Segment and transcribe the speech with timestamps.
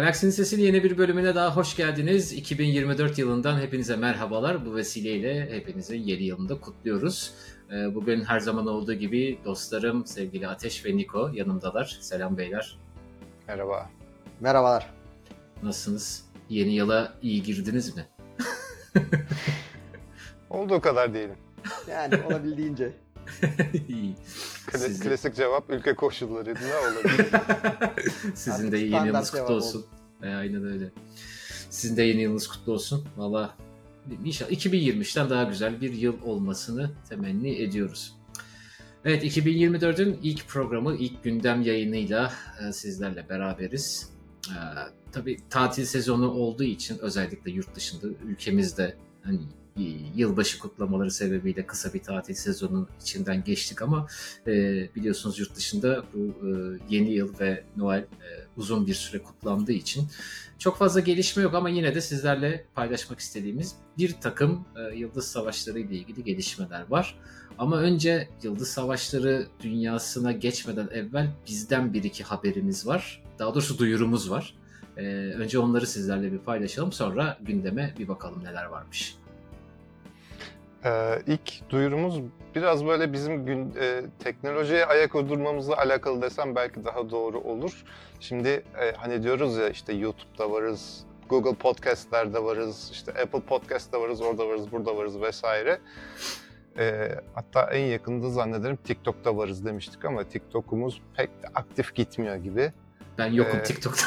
[0.00, 2.32] Galaksinin Sesi'nin yeni bir bölümüne daha hoş geldiniz.
[2.32, 4.66] 2024 yılından hepinize merhabalar.
[4.66, 7.34] Bu vesileyle hepinizi yeni yılında kutluyoruz.
[7.72, 11.98] Ee, Bugün her zaman olduğu gibi dostlarım sevgili Ateş ve Niko yanımdalar.
[12.00, 12.78] Selam beyler.
[13.48, 13.90] Merhaba.
[14.40, 14.90] Merhabalar.
[15.62, 16.24] Nasılsınız?
[16.48, 18.06] Yeni yıla iyi girdiniz mi?
[20.50, 21.36] Olduğu kadar diyelim.
[21.90, 22.92] Yani olabildiğince.
[23.88, 24.14] İyi.
[24.66, 27.26] Kla- Siz de- Klasik cevap ülke koşulları ne olabilir?
[28.34, 29.86] Sizin Artık de yeni standart yılınız kutlu cevap olsun.
[30.22, 30.90] E, aynen öyle.
[31.70, 33.08] Sizin de yeni yılınız kutlu olsun.
[33.16, 33.56] Valla
[34.24, 38.14] inşallah 2023'ten daha güzel bir yıl olmasını temenni ediyoruz.
[39.04, 42.32] Evet 2024'ün ilk programı, ilk gündem yayınıyla
[42.68, 44.10] e, sizlerle beraberiz.
[44.48, 44.54] E,
[45.12, 49.38] tabii tatil sezonu olduğu için özellikle yurt dışında ülkemizde hani
[50.14, 54.06] yılbaşı kutlamaları sebebiyle kısa bir tatil sezonun içinden geçtik ama
[54.46, 54.52] e,
[54.94, 58.06] biliyorsunuz yurt dışında bu e, yeni yıl ve Noel e,
[58.56, 60.08] uzun bir süre kutlandığı için
[60.58, 65.78] çok fazla gelişme yok ama yine de sizlerle paylaşmak istediğimiz bir takım e, Yıldız Savaşları
[65.78, 67.18] ile ilgili gelişmeler var.
[67.58, 73.22] Ama önce Yıldız Savaşları dünyasına geçmeden evvel bizden bir iki haberimiz var.
[73.38, 74.54] Daha doğrusu duyurumuz var.
[74.96, 79.14] E, önce onları sizlerle bir paylaşalım sonra gündeme bir bakalım neler varmış.
[80.84, 82.20] Ee, ilk duyurumuz
[82.54, 87.84] biraz böyle bizim gün e, teknolojiye ayak uydurmamızla alakalı desem belki daha doğru olur.
[88.20, 94.20] Şimdi e, hani diyoruz ya işte YouTube'da varız, Google Podcast'lerde varız, işte Apple Podcast'ta varız,
[94.20, 95.78] orada varız, burada varız vesaire.
[96.78, 102.72] E, hatta en yakında zannederim TikTok'ta varız demiştik ama TikTok'umuz pek aktif gitmiyor gibi.
[103.18, 104.06] Ben yokum Ee, TikTok'ta.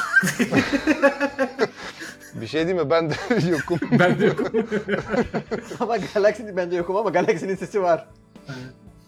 [2.40, 2.90] Bir şey değil mi?
[2.90, 3.14] Ben de
[3.50, 3.78] yokum.
[3.98, 4.46] ben de yokum.
[5.80, 8.08] ama Galaxy bende yokum ama Galaxy'nin sesi var.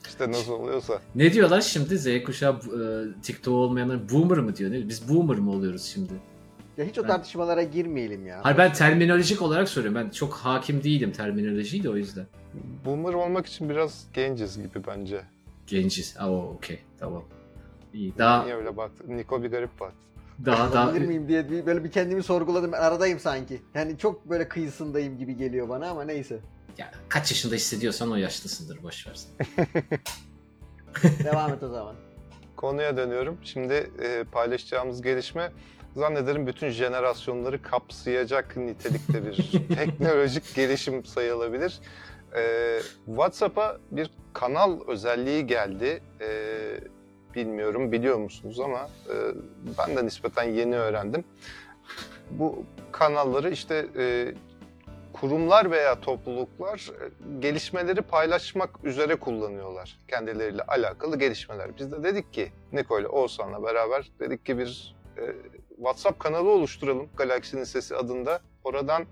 [0.08, 1.00] İşte nasıl oluyorsa.
[1.14, 4.70] Ne diyorlar şimdi Z kuşağı e, TikTok olmayanlar boomer mı diyor?
[4.70, 4.88] Ne?
[4.88, 6.12] Biz boomer mı oluyoruz şimdi?
[6.76, 8.40] Ya hiç o Ben- tartışmalara girmeyelim ya.
[8.42, 9.94] Hayır ben terminolojik olarak soruyorum.
[10.04, 12.26] Ben çok hakim değilim terminolojiyle o yüzden.
[12.84, 15.20] Boomer olmak için biraz genciz gibi bence.
[15.66, 16.16] Genciz.
[16.18, 17.22] Aa okey tamam.
[17.94, 18.18] İyi.
[18.18, 19.04] Daha Niye öyle baktı?
[19.08, 19.96] Niko bir garip baktı.
[20.44, 22.72] Daha daha Olabilir miyim diye bir- böyle bir kendimi sorguladım.
[22.72, 23.62] Ben aradayım sanki.
[23.74, 26.38] Yani çok böyle kıyısındayım gibi geliyor bana ama neyse.
[26.78, 29.30] ya, kaç yaşında hissediyorsan o yaşlısındır boş versin.
[31.24, 31.94] Devam et o zaman.
[32.56, 33.38] Konuya dönüyorum.
[33.42, 35.52] Şimdi e, paylaşacağımız gelişme
[35.96, 39.36] zannederim bütün jenerasyonları kapsayacak nitelikte bir
[39.76, 41.80] teknolojik gelişim sayılabilir.
[42.36, 42.42] E,
[43.06, 46.02] WhatsApp'a bir kanal özelliği geldi.
[46.20, 46.28] E,
[47.36, 49.14] bilmiyorum biliyor musunuz ama e,
[49.78, 51.24] ben de nispeten yeni öğrendim.
[52.30, 54.34] Bu kanalları işte e,
[55.12, 59.98] kurumlar veya topluluklar e, gelişmeleri paylaşmak üzere kullanıyorlar.
[60.08, 61.78] Kendileriyle alakalı gelişmeler.
[61.78, 65.22] Biz de dedik ki Niko ile Oğuzhan'la beraber dedik ki bir e,
[65.76, 68.40] WhatsApp kanalı oluşturalım Galaksinin Sesi adında.
[68.64, 69.04] Oradan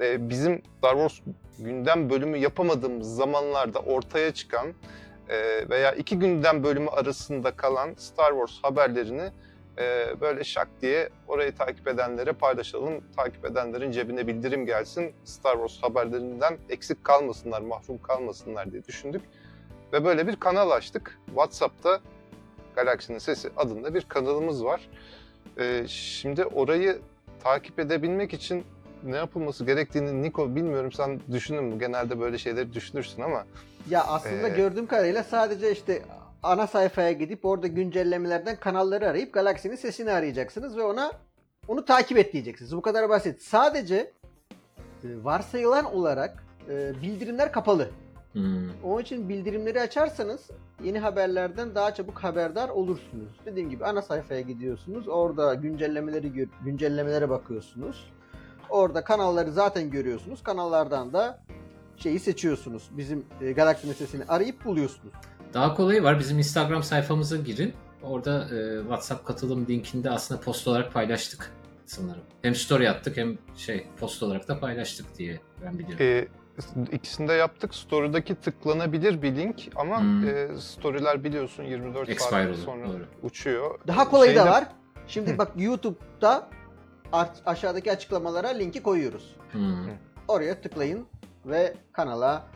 [0.00, 1.20] e, bizim Star Wars
[1.58, 4.66] gündem bölümü yapamadığımız zamanlarda ortaya çıkan
[5.70, 9.30] veya iki gündem bölümü arasında kalan Star Wars haberlerini
[9.78, 13.04] e, böyle şak diye orayı takip edenlere paylaşalım.
[13.16, 15.12] Takip edenlerin cebine bildirim gelsin.
[15.24, 19.22] Star Wars haberlerinden eksik kalmasınlar, mahrum kalmasınlar diye düşündük.
[19.92, 21.18] Ve böyle bir kanal açtık.
[21.26, 22.00] WhatsApp'ta
[22.74, 24.88] Galaksinin Sesi adında bir kanalımız var.
[25.58, 26.98] E, şimdi orayı
[27.40, 28.64] takip edebilmek için
[29.04, 31.78] ne yapılması gerektiğini Niko bilmiyorum sen düşünür mü?
[31.78, 33.44] Genelde böyle şeyleri düşünürsün ama
[33.90, 36.02] Ya aslında Ee, gördüğüm kadarıyla sadece işte
[36.42, 41.12] ana sayfaya gidip orada güncellemelerden kanalları arayıp Galaxy'nin sesini arayacaksınız ve ona
[41.68, 42.76] onu takip et diyeceksiniz.
[42.76, 43.42] Bu kadar basit.
[43.42, 44.12] Sadece
[45.04, 47.88] e, varsayılan olarak e, bildirimler kapalı.
[48.32, 48.70] Hmm.
[48.84, 50.50] Onun için bildirimleri açarsanız
[50.84, 53.28] yeni haberlerden daha çabuk haberdar olursunuz.
[53.46, 55.08] Dediğim gibi ana sayfaya gidiyorsunuz.
[55.08, 58.10] Orada güncellemeleri güncellemelere bakıyorsunuz.
[58.70, 60.42] Orada kanalları zaten görüyorsunuz.
[60.42, 61.38] Kanallardan da
[61.96, 62.82] şeyi seçiyorsunuz.
[62.90, 65.14] Bizim e, Galaxy sesini arayıp buluyorsunuz.
[65.54, 66.18] Daha kolayı var.
[66.18, 67.72] Bizim Instagram sayfamıza girin.
[68.02, 71.52] Orada e, WhatsApp katılım linkinde aslında post olarak paylaştık
[71.86, 72.22] sanırım.
[72.42, 75.98] Hem story attık hem şey post olarak da paylaştık diye ben biliyorum.
[76.00, 76.28] E,
[76.92, 77.74] ikisini de yaptık.
[77.74, 80.28] Story'daki tıklanabilir bir link ama Hmm.
[80.28, 83.06] e, story'ler biliyorsun 24 Expire saat sonra doğru.
[83.22, 83.78] uçuyor.
[83.86, 84.64] Daha kolayı da Şeyde- var.
[85.08, 86.48] Şimdi bak YouTube'da
[87.46, 89.36] aşağıdaki açıklamalara linki koyuyoruz.
[89.52, 89.86] Hmm.
[90.28, 91.06] Oraya tıklayın
[91.46, 92.46] ve kanala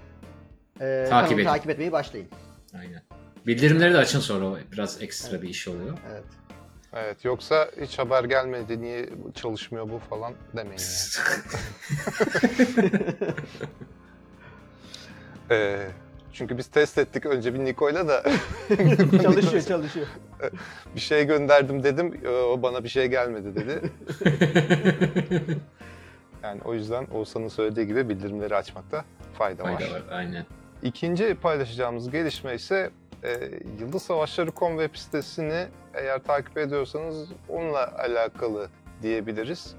[0.80, 1.44] e, Takip kanalı edin.
[1.44, 2.28] takip etmeyi başlayın.
[2.78, 3.02] Aynen.
[3.46, 5.98] Bildirimleri de açın sonra biraz ekstra bir iş oluyor.
[6.12, 6.24] Evet.
[6.94, 10.82] Evet yoksa hiç haber gelmedi niye çalışmıyor bu falan demeyin
[11.18, 11.42] yani.
[15.50, 15.86] Ee,
[16.32, 18.22] Çünkü biz test ettik önce bir Niko'yla da
[19.22, 20.06] çalışıyor çalışıyor.
[20.94, 22.20] bir şey gönderdim dedim.
[22.26, 23.80] O bana bir şey gelmedi dedi.
[26.42, 29.04] Yani o yüzden Oğuzhan'ın söylediği gibi bildirimleri açmakta
[29.38, 29.78] fayda var.
[29.78, 30.46] Fayda var aynen.
[30.82, 32.90] İkinci paylaşacağımız gelişme ise
[33.22, 33.50] e,
[33.80, 38.68] Yıldız Savaşları.com web sitesini eğer takip ediyorsanız onunla alakalı
[39.02, 39.74] diyebiliriz.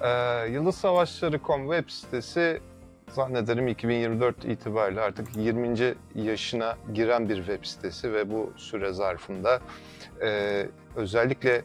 [0.00, 0.08] E,
[0.50, 2.60] Yıldız Savaşları.com web sitesi
[3.08, 5.94] zannederim 2024 itibariyle artık 20.
[6.14, 9.60] yaşına giren bir web sitesi ve bu süre zarfında
[10.22, 10.66] e,
[10.96, 11.62] özellikle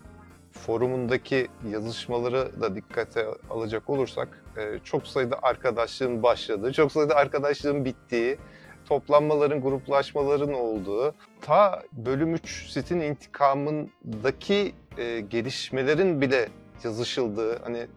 [0.51, 8.37] forumundaki yazışmaları da dikkate alacak olursak e, çok sayıda arkadaşlığın başladığı, çok sayıda arkadaşlığın bittiği,
[8.85, 16.49] toplanmaların, gruplaşmaların olduğu, ta bölüm 3 sitin intikamındaki e, gelişmelerin bile
[16.83, 17.87] yazışıldığı, hani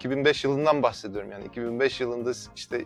[0.00, 2.84] 2005 yılından bahsediyorum yani 2005 yılında işte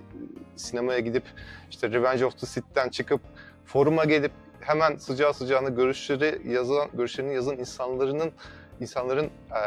[0.57, 1.23] sinemaya gidip
[1.71, 3.21] işte Revenge of the Sith'ten çıkıp
[3.65, 8.33] foruma gelip hemen sıcağı sıcağına görüşleri yazan, görüşlerini yazan insanların
[8.81, 9.61] insanların eee,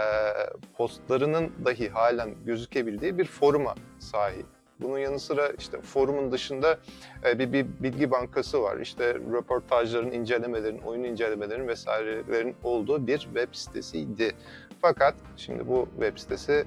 [0.78, 4.46] postlarının dahi halen gözükebildiği bir foruma sahip.
[4.80, 6.80] Bunun yanı sıra işte forumun dışında
[7.26, 8.78] e, bir, bir bilgi bankası var.
[8.78, 14.36] İşte röportajların, incelemelerin, oyun incelemelerin vesairelerin olduğu bir web sitesiydi.
[14.82, 16.66] Fakat şimdi bu web sitesi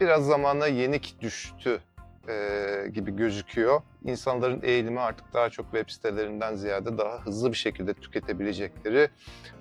[0.00, 1.80] biraz zamana yenik düştü
[2.28, 3.82] e, gibi gözüküyor.
[4.04, 9.08] İnsanların eğilimi artık daha çok web sitelerinden ziyade daha hızlı bir şekilde tüketebilecekleri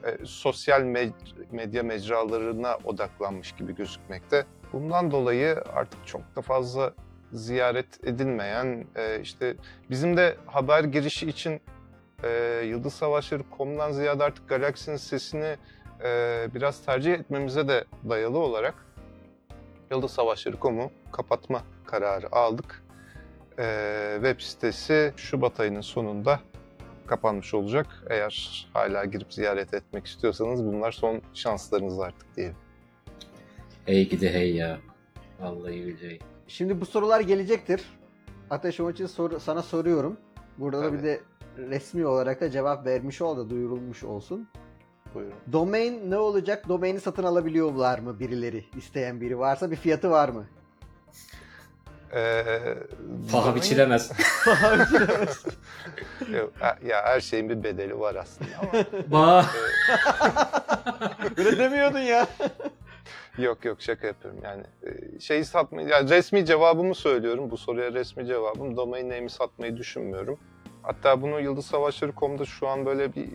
[0.03, 1.11] e, sosyal med-
[1.51, 4.45] medya mecralarına odaklanmış gibi gözükmekte.
[4.73, 6.93] Bundan dolayı artık çok da fazla
[7.33, 9.55] ziyaret edilmeyen, e, işte
[9.89, 11.61] bizim de haber girişi için
[12.23, 15.55] e, Yıldız Savaşları.com'dan ziyade artık Galaxy'nin sesini
[16.03, 18.75] e, biraz tercih etmemize de dayalı olarak
[19.91, 22.83] Yıldız Savaşları.com'u kapatma kararı aldık.
[23.59, 26.39] E, web sitesi Şubat ayının sonunda
[27.07, 27.87] kapanmış olacak.
[28.09, 32.55] Eğer hala girip ziyaret etmek istiyorsanız bunlar son şanslarınız artık diyelim.
[33.85, 34.79] Hey gidi hey ya.
[35.39, 36.19] Vallahi billahi.
[36.47, 37.81] Şimdi bu sorular gelecektir.
[38.49, 40.17] Ateş onun için soru, sana soruyorum.
[40.57, 40.97] Burada da Tabii.
[40.97, 41.21] bir de
[41.57, 44.49] resmi olarak da cevap vermiş ol da duyurulmuş olsun.
[45.15, 45.33] Buyurun.
[45.53, 46.69] Domain ne olacak?
[46.69, 48.65] Domaini satın alabiliyorlar mı birileri?
[48.77, 50.45] İsteyen biri varsa bir fiyatı var mı?
[52.13, 52.43] Ee,
[53.31, 54.11] Paha domain- biçilemez.
[56.33, 58.71] Yok, ha- ya her şeyin bir bedeli var aslında ama
[59.11, 59.53] Bah.
[61.37, 62.27] Öyle demiyordun ya.
[63.37, 68.25] yok yok şaka yapıyorum yani e, şeyi satmayı yani resmi cevabımı söylüyorum bu soruya resmi
[68.25, 70.39] cevabım domain name'i satmayı düşünmüyorum.
[70.83, 73.29] Hatta bunu Yıldız Savaşları.com'da şu an böyle bir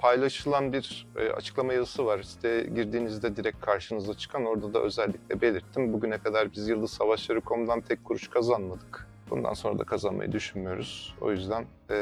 [0.00, 2.22] paylaşılan bir e, açıklama yazısı var.
[2.22, 5.92] Siteye girdiğinizde direkt karşınıza çıkan orada da özellikle belirttim.
[5.92, 9.06] Bugüne kadar biz Yıldız Savaşları.com'dan tek kuruş kazanmadık.
[9.30, 11.14] Bundan sonra da kazanmayı düşünmüyoruz.
[11.20, 11.96] O yüzden e,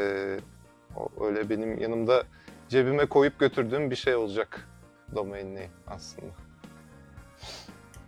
[1.21, 2.25] öyle benim yanımda
[2.69, 4.69] cebime koyup götürdüğüm bir şey olacak
[5.15, 6.33] domain aslında.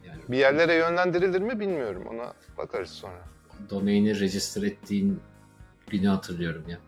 [0.07, 2.03] Yani Bir yerlere yönlendirilir mi bilmiyorum.
[2.11, 3.19] Ona bakarız sonra.
[3.71, 5.21] domaini register ettiğin
[5.87, 6.79] günü hatırlıyorum ya.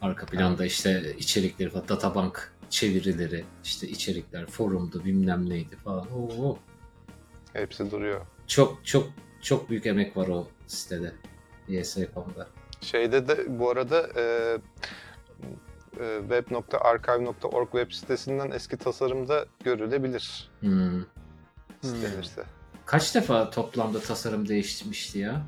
[0.00, 6.06] Arka planda işte içerikleri falan, databank çevirileri, işte içerikler, forumdu bilmem neydi falan.
[6.12, 6.58] Oo,
[7.52, 8.20] Hepsi duruyor.
[8.46, 9.08] çok çok
[9.42, 11.12] çok büyük emek var o sitede.
[11.68, 12.48] YS.com'da.
[12.80, 14.22] Şeyde de bu arada e,
[16.00, 21.02] e, web.archive.org web sitesinden eski tasarımda görülebilir Hmm.
[21.82, 22.42] istenirse.
[22.86, 25.46] Kaç defa toplamda tasarım değişmişti ya?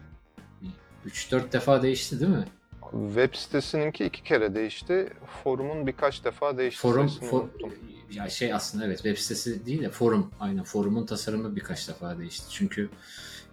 [1.07, 2.45] 3-4 defa değişti değil mi?
[2.93, 5.09] Web sitesininki iki kere değişti.
[5.45, 6.83] Forumun birkaç defa değişti.
[6.83, 7.73] Forum, for, unuttum.
[8.11, 12.47] ya şey aslında evet web sitesi değil de forum aynen forumun tasarımı birkaç defa değişti.
[12.51, 12.89] Çünkü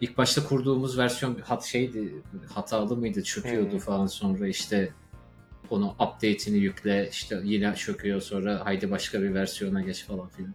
[0.01, 2.13] ilk başta kurduğumuz versiyon hat şeydi
[2.53, 3.79] hatalı mıydı çöküyordu Hmm.
[3.79, 4.93] falan sonra işte
[5.69, 10.53] onu update'ini yükle işte yine çöküyor sonra haydi başka bir versiyona geç falan filan.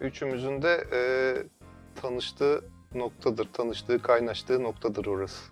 [0.00, 1.00] Üçümüzün de e,
[2.00, 2.64] tanıştığı
[2.94, 3.48] noktadır.
[3.52, 5.42] Tanıştığı, kaynaştığı noktadır orası.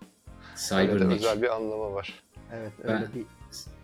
[0.72, 1.14] Öyle de Cybernick.
[1.14, 2.22] özel bir anlamı var.
[2.52, 3.26] Evet öyle Ben- bir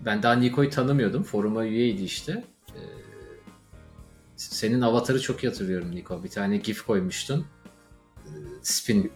[0.01, 1.23] Ben daha Niko'yu tanımıyordum.
[1.23, 2.45] Foruma üyeydi işte.
[2.69, 2.81] Ee,
[4.37, 6.25] senin avatarı çok iyi hatırlıyorum Niko.
[6.25, 7.47] Bir tane gif koymuştun.
[8.27, 8.31] Ee,
[8.63, 9.13] Spin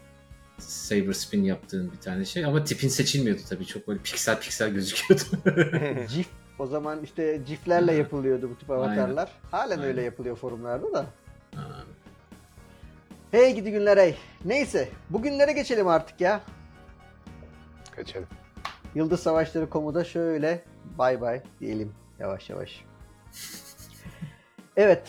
[0.59, 5.23] Saber spin yaptığın bir tane şey ama tipin seçilmiyordu tabii çok böyle piksel piksel gözüküyordu.
[6.15, 6.27] GIF
[6.59, 8.83] o zaman işte GIF'lerle yapılıyordu bu tip Aynen.
[8.83, 9.31] avatarlar.
[9.51, 9.85] Halen Aynen.
[9.89, 11.07] öyle yapılıyor forumlarda da.
[11.55, 11.85] Ha,
[13.31, 14.17] Hey gidi günler hey.
[14.45, 16.41] Neyse bugünlere geçelim artık ya.
[17.97, 18.29] Geçelim.
[18.95, 20.65] Yıldız Savaşları komuda şöyle
[20.99, 22.85] bay bay diyelim yavaş yavaş.
[24.77, 25.09] evet.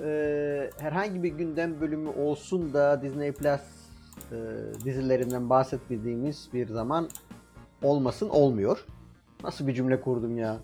[0.00, 3.60] e, herhangi bir gündem bölümü olsun da Disney Plus
[4.32, 4.36] e,
[4.84, 7.08] dizilerinden bahsetmediğimiz bir zaman
[7.82, 8.84] olmasın olmuyor.
[9.44, 10.58] Nasıl bir cümle kurdum ya?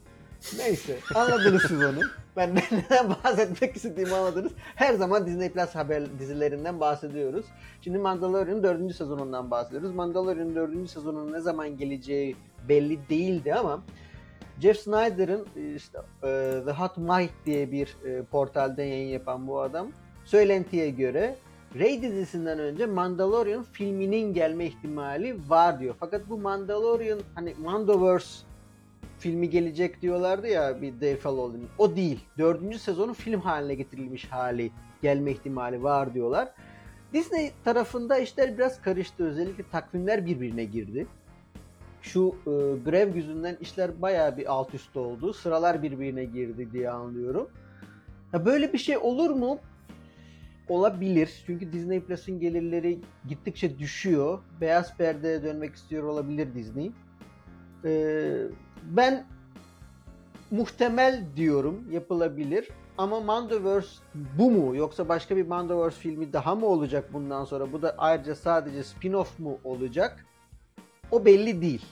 [0.52, 2.00] Neyse anladınız siz onu.
[2.36, 4.52] Ben neden bahsetmek istediğimi anladınız.
[4.74, 7.46] Her zaman Disney Plus haber dizilerinden bahsediyoruz.
[7.80, 8.94] Şimdi Mandalorian'ın 4.
[8.94, 9.94] sezonundan bahsediyoruz.
[9.94, 10.90] Mandalorian'ın 4.
[10.90, 12.36] sezonunun ne zaman geleceği
[12.68, 13.82] belli değildi ama
[14.60, 19.60] Jeff Snyder'ın e, işte e, The Hot Mic diye bir e, portalda yayın yapan bu
[19.60, 19.88] adam
[20.24, 21.36] söylentiye göre
[21.74, 25.94] Rey dizisinden önce Mandalorian filminin gelme ihtimali var diyor.
[26.00, 28.46] Fakat bu Mandalorian hani Mandoverse
[29.18, 31.68] filmi gelecek diyorlardı ya bir Dave Filoni'nin.
[31.78, 32.20] O değil.
[32.38, 34.70] Dördüncü sezonun film haline getirilmiş hali
[35.02, 36.49] gelme ihtimali var diyorlar.
[37.12, 39.25] Disney tarafında işler biraz karıştı.
[39.25, 41.06] Özellikle takvimler birbirine girdi.
[42.02, 42.50] Şu e,
[42.90, 45.32] grev yüzünden işler bayağı bir alt üst oldu.
[45.32, 47.49] Sıralar birbirine girdi diye anlıyorum.
[48.32, 49.58] Ya böyle bir şey olur mu?
[50.68, 51.42] Olabilir.
[51.46, 54.38] Çünkü Disney Plus'ın gelirleri gittikçe düşüyor.
[54.61, 56.92] Beyaz perdeye dönmek istiyor olabilir Disney.
[57.84, 58.46] Ee,
[58.91, 59.26] ben
[60.50, 62.69] muhtemel diyorum yapılabilir.
[62.99, 67.73] Ama Mandoverse bu mu yoksa başka bir Mandoverse filmi daha mı olacak bundan sonra?
[67.73, 70.26] Bu da ayrıca sadece spin-off mu olacak?
[71.11, 71.87] O belli değil.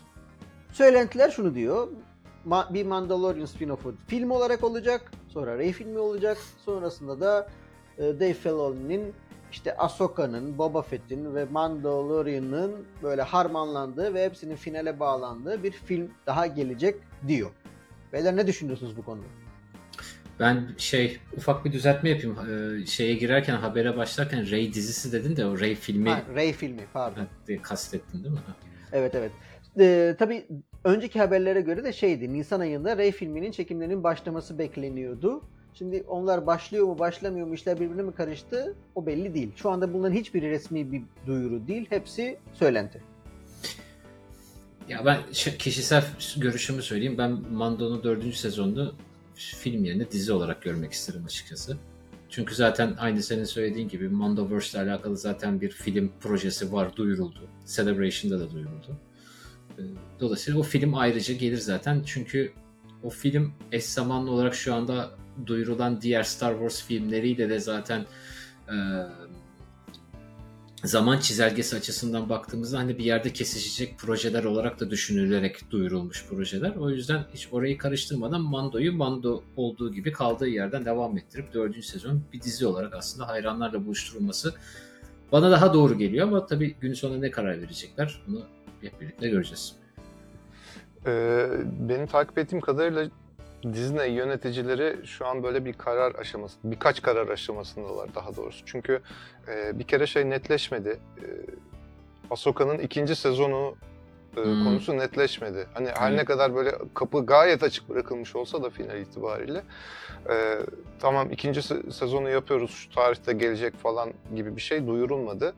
[0.72, 1.88] Söylentiler şunu diyor.
[2.70, 5.12] Bir Mandalorian spin-off'u film olarak olacak.
[5.28, 6.38] Sonra Rey filmi olacak.
[6.64, 7.48] Sonrasında da
[7.98, 9.14] e, Dave Filoni'nin
[9.52, 16.46] işte Ahsoka'nın, Boba Fett'in ve Mandalorian'ın böyle harmanlandığı ve hepsinin finale bağlandığı bir film daha
[16.46, 16.96] gelecek
[17.28, 17.50] diyor.
[18.12, 19.26] Beyler ne düşünüyorsunuz bu konuda?
[20.40, 22.36] Ben şey ufak bir düzeltme yapayım.
[22.82, 26.82] Ee, şeye girerken habere başlarken Ray dizisi dedin de o Ray filmi Ha, Rey filmi
[26.92, 27.26] pardon.
[27.48, 28.40] diye kastettin değil mi?
[28.92, 29.32] Evet evet.
[29.80, 30.46] Ee, tabii
[30.84, 32.32] önceki haberlere göre de şeydi.
[32.32, 35.42] Nisan ayında Rey filminin çekimlerinin başlaması bekleniyordu.
[35.74, 39.50] Şimdi onlar başlıyor mu başlamıyor mu işler birbirine mi karıştı o belli değil.
[39.56, 41.86] Şu anda bunların hiçbiri resmi bir duyuru değil.
[41.90, 43.02] Hepsi söylenti.
[44.88, 45.18] Ya ben
[45.58, 46.04] kişisel
[46.36, 47.18] görüşümü söyleyeyim.
[47.18, 48.94] Ben Mando'nun dördüncü sezonunu
[49.34, 51.76] film yerine dizi olarak görmek isterim açıkçası.
[52.28, 57.48] Çünkü zaten aynı senin söylediğin gibi Mandoverse ile alakalı zaten bir film projesi var, duyuruldu.
[57.66, 58.96] Celebration'da da duyuruldu.
[59.78, 59.82] Ee,
[60.20, 62.02] Dolayısıyla o film ayrıca gelir zaten.
[62.06, 62.52] Çünkü
[63.02, 65.10] o film eş zamanlı olarak şu anda
[65.46, 68.06] duyurulan diğer Star Wars filmleriyle de zaten
[68.68, 68.76] e,
[70.84, 76.76] zaman çizelgesi açısından baktığımızda hani bir yerde kesişecek projeler olarak da düşünülerek duyurulmuş projeler.
[76.76, 82.22] O yüzden hiç orayı karıştırmadan Mando'yu Mando olduğu gibi kaldığı yerden devam ettirip dördüncü sezon
[82.32, 84.54] bir dizi olarak aslında hayranlarla buluşturulması
[85.32, 88.46] bana daha doğru geliyor ama tabii gün sonunda ne karar verecekler bunu
[88.80, 89.76] hep birlikte göreceğiz.
[91.06, 91.46] Ee,
[91.88, 93.08] benim takip ettiğim kadarıyla
[93.72, 98.62] Disney yöneticileri şu an böyle bir karar aşaması, birkaç karar aşamasındalar daha doğrusu.
[98.66, 99.00] Çünkü
[99.48, 100.88] e, bir kere şey netleşmedi.
[101.18, 101.26] E,
[102.30, 103.74] Ahsoka'nın ikinci sezonu
[104.36, 104.64] e, Hmm.
[104.64, 105.66] konusu netleşmedi.
[105.74, 106.18] Hani her Evet.
[106.20, 109.62] ne kadar böyle kapı gayet açık bırakılmış olsa da final itibariyle
[110.30, 110.58] e,
[111.00, 115.54] tamam ikinci se- sezonu yapıyoruz şu tarihte gelecek falan gibi bir şey duyurulmadı.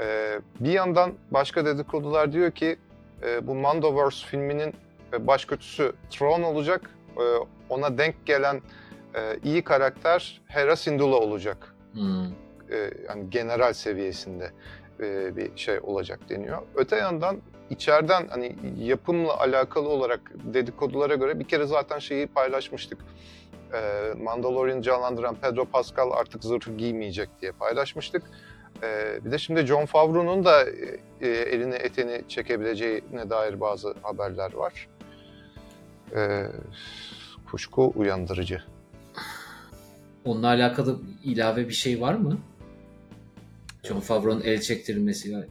[0.00, 2.76] E, bir yandan başka dedikodular diyor ki
[3.22, 4.74] e, bu Mandoverse filminin
[5.12, 6.90] e, baş kötüsü Thrawn olacak.
[7.18, 7.24] E,
[7.68, 8.60] ona denk gelen
[9.14, 11.74] e, iyi karakter Hera Syndulla olacak.
[11.92, 12.24] Hmm.
[12.70, 14.50] E, yani general seviyesinde
[15.36, 16.62] bir şey olacak deniyor.
[16.74, 17.36] Öte yandan
[17.70, 22.98] içeriden hani yapımla alakalı olarak dedikodulara göre bir kere zaten şeyi paylaşmıştık.
[24.18, 28.22] Mandalorian canlandıran Pedro Pascal artık zırhı giymeyecek diye paylaşmıştık.
[29.24, 30.64] Bir de şimdi John Favreau'nun da
[31.20, 34.88] elini eteni çekebileceğine dair bazı haberler var.
[36.16, 36.46] E,
[37.50, 38.62] kuşku uyandırıcı.
[40.24, 42.38] Onunla alakalı ilave bir şey var mı?
[43.82, 45.46] John Favreau'nun el çektirilmesi.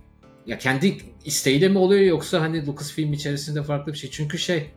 [0.45, 4.09] Ya kendi isteğiyle mi oluyor yoksa hani Lucasfilm içerisinde farklı bir şey?
[4.09, 4.71] Çünkü şey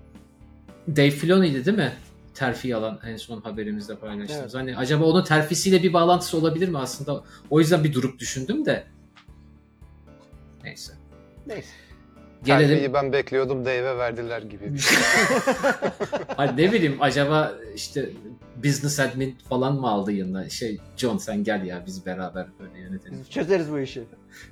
[0.89, 1.93] Dave Filoni'ydi değil mi?
[2.35, 4.55] Terfi alan en son haberimizde paylaştığımız.
[4.55, 4.55] Evet.
[4.55, 7.25] Hani acaba onun terfisiyle bir bağlantısı olabilir mi aslında?
[7.51, 8.87] O yüzden bir durup düşündüm de.
[10.65, 10.93] Neyse.
[11.47, 11.69] Neyse.
[12.45, 12.69] Gelelim.
[12.69, 14.65] Terfiyi ben bekliyordum Dave'e verdiler gibi.
[16.37, 18.11] hani ne bileyim acaba işte
[18.65, 20.49] business admin falan mı aldı yanına?
[20.49, 23.19] Şey John sen gel ya biz beraber böyle yönetelim.
[23.21, 24.05] Biz çözeriz bu işi.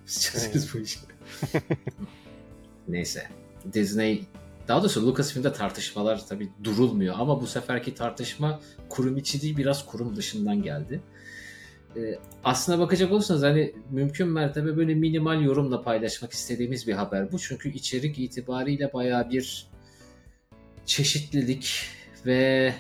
[0.06, 0.98] Biz çözeriz bu işi.
[2.88, 3.26] Neyse.
[3.72, 4.24] Disney
[4.68, 10.16] daha doğrusu Lucasfilm'de tartışmalar tabii durulmuyor ama bu seferki tartışma kurum içi değil biraz kurum
[10.16, 11.00] dışından geldi.
[11.96, 17.38] Ee, aslına bakacak olursanız hani mümkün mertebe böyle minimal yorumla paylaşmak istediğimiz bir haber bu.
[17.38, 19.66] Çünkü içerik itibariyle baya bir
[20.86, 21.86] çeşitlilik
[22.26, 22.74] ve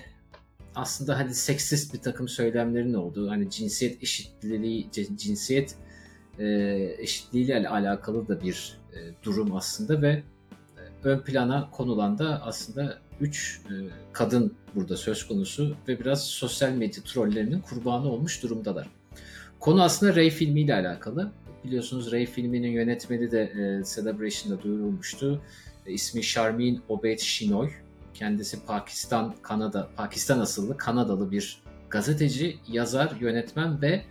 [0.74, 5.76] aslında hani seksist bir takım söylemlerin olduğu hani cinsiyet eşitliği cinsiyet
[6.38, 6.46] e,
[6.98, 10.22] eşitliğiyle alakalı da bir e, durum aslında ve e,
[11.04, 13.60] ön plana konulan da aslında 3
[14.12, 19.01] kadın burada söz konusu ve biraz sosyal medya trollerinin kurbanı olmuş durumdalar.
[19.62, 21.32] Konu aslında Ray filmiyle alakalı.
[21.64, 25.42] Biliyorsunuz Ray filminin yönetmeni de e, Celebration'da duyurulmuştu.
[25.86, 27.70] E, ismi Sharmin Obed Shinoy.
[28.14, 34.02] Kendisi Pakistan, Kanada, Pakistan asıllı Kanadalı bir gazeteci, yazar, yönetmen ve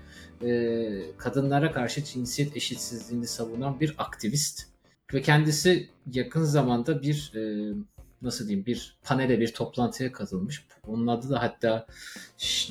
[0.47, 4.67] e, kadınlara karşı cinsiyet eşitsizliğini savunan bir aktivist.
[5.13, 7.73] Ve kendisi yakın zamanda bir e,
[8.21, 10.65] nasıl diyeyim bir panele bir toplantıya katılmış.
[10.87, 11.85] Onun adı da hatta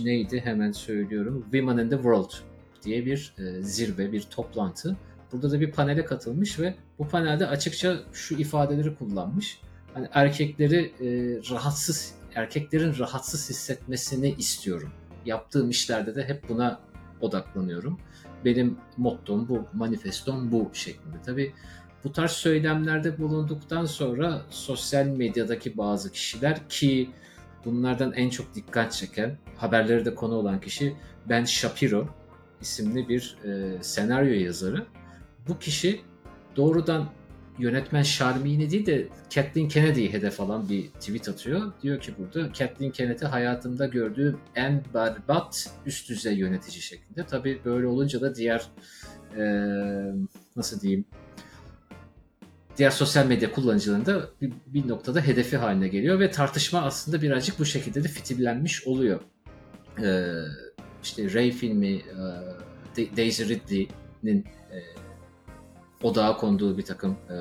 [0.05, 1.43] neydi hemen söylüyorum.
[1.43, 2.50] Women in the World
[2.85, 4.97] diye bir e, zirve, bir toplantı.
[5.33, 9.61] Burada da bir panele katılmış ve bu panelde açıkça şu ifadeleri kullanmış.
[9.95, 11.07] Hani erkekleri e,
[11.55, 14.93] rahatsız, erkeklerin rahatsız hissetmesini istiyorum.
[15.27, 16.81] Yaptığım işlerde de hep buna
[17.21, 17.99] odaklanıyorum.
[18.45, 21.17] Benim mottom bu, manifestom bu şeklinde.
[21.27, 21.53] Tabii
[22.05, 27.11] bu tarz söylemlerde bulunduktan sonra sosyal medyadaki bazı kişiler ki
[27.65, 30.97] bunlardan en çok dikkat çeken haberleri de konu olan kişi
[31.29, 32.09] Ben Shapiro
[32.61, 34.87] isimli bir e, senaryo yazarı.
[35.49, 36.01] Bu kişi
[36.57, 37.09] doğrudan
[37.59, 41.73] yönetmen Sharmini değil de Kathleen Kennedy'yi hedef alan bir tweet atıyor.
[41.83, 47.27] Diyor ki burada Kathleen Kennedy hayatımda gördüğüm en berbat üst düzey yönetici şeklinde.
[47.27, 48.67] Tabii böyle olunca da diğer
[49.37, 49.43] e,
[50.57, 51.05] nasıl diyeyim
[52.81, 57.65] diğer sosyal medya kullanıcılarında bir, bir noktada hedefi haline geliyor ve tartışma aslında birazcık bu
[57.65, 59.21] şekilde de fitillenmiş oluyor.
[59.99, 60.33] Ee,
[61.03, 62.03] işte Ray filmi,
[62.97, 64.79] e, Daisy Ridley'nin e,
[66.03, 67.37] odağa konduğu bir takım e,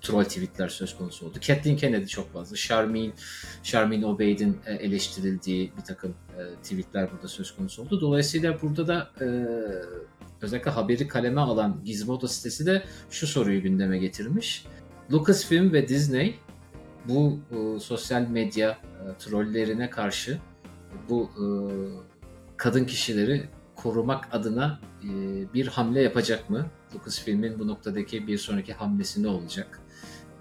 [0.00, 1.38] troll tweetler söz konusu oldu.
[1.46, 2.56] Kathleen Kennedy çok fazla.
[2.56, 3.14] Charmin,
[3.62, 6.14] Charmin Obeid'in eleştirildiği bir takım
[6.62, 8.00] tweetler burada söz konusu oldu.
[8.00, 9.10] Dolayısıyla burada da
[10.42, 14.66] özellikle haberi kaleme alan Gizmodo sitesi de şu soruyu gündeme getirmiş.
[15.12, 16.38] Lucasfilm ve Disney
[17.04, 17.38] bu
[17.80, 18.78] sosyal medya
[19.18, 20.38] trollerine karşı
[21.08, 21.30] bu
[22.58, 25.08] kadın kişileri korumak adına e,
[25.54, 26.66] bir hamle yapacak mı?
[26.94, 29.80] Lucasfilm'in bu noktadaki bir sonraki hamlesi ne olacak?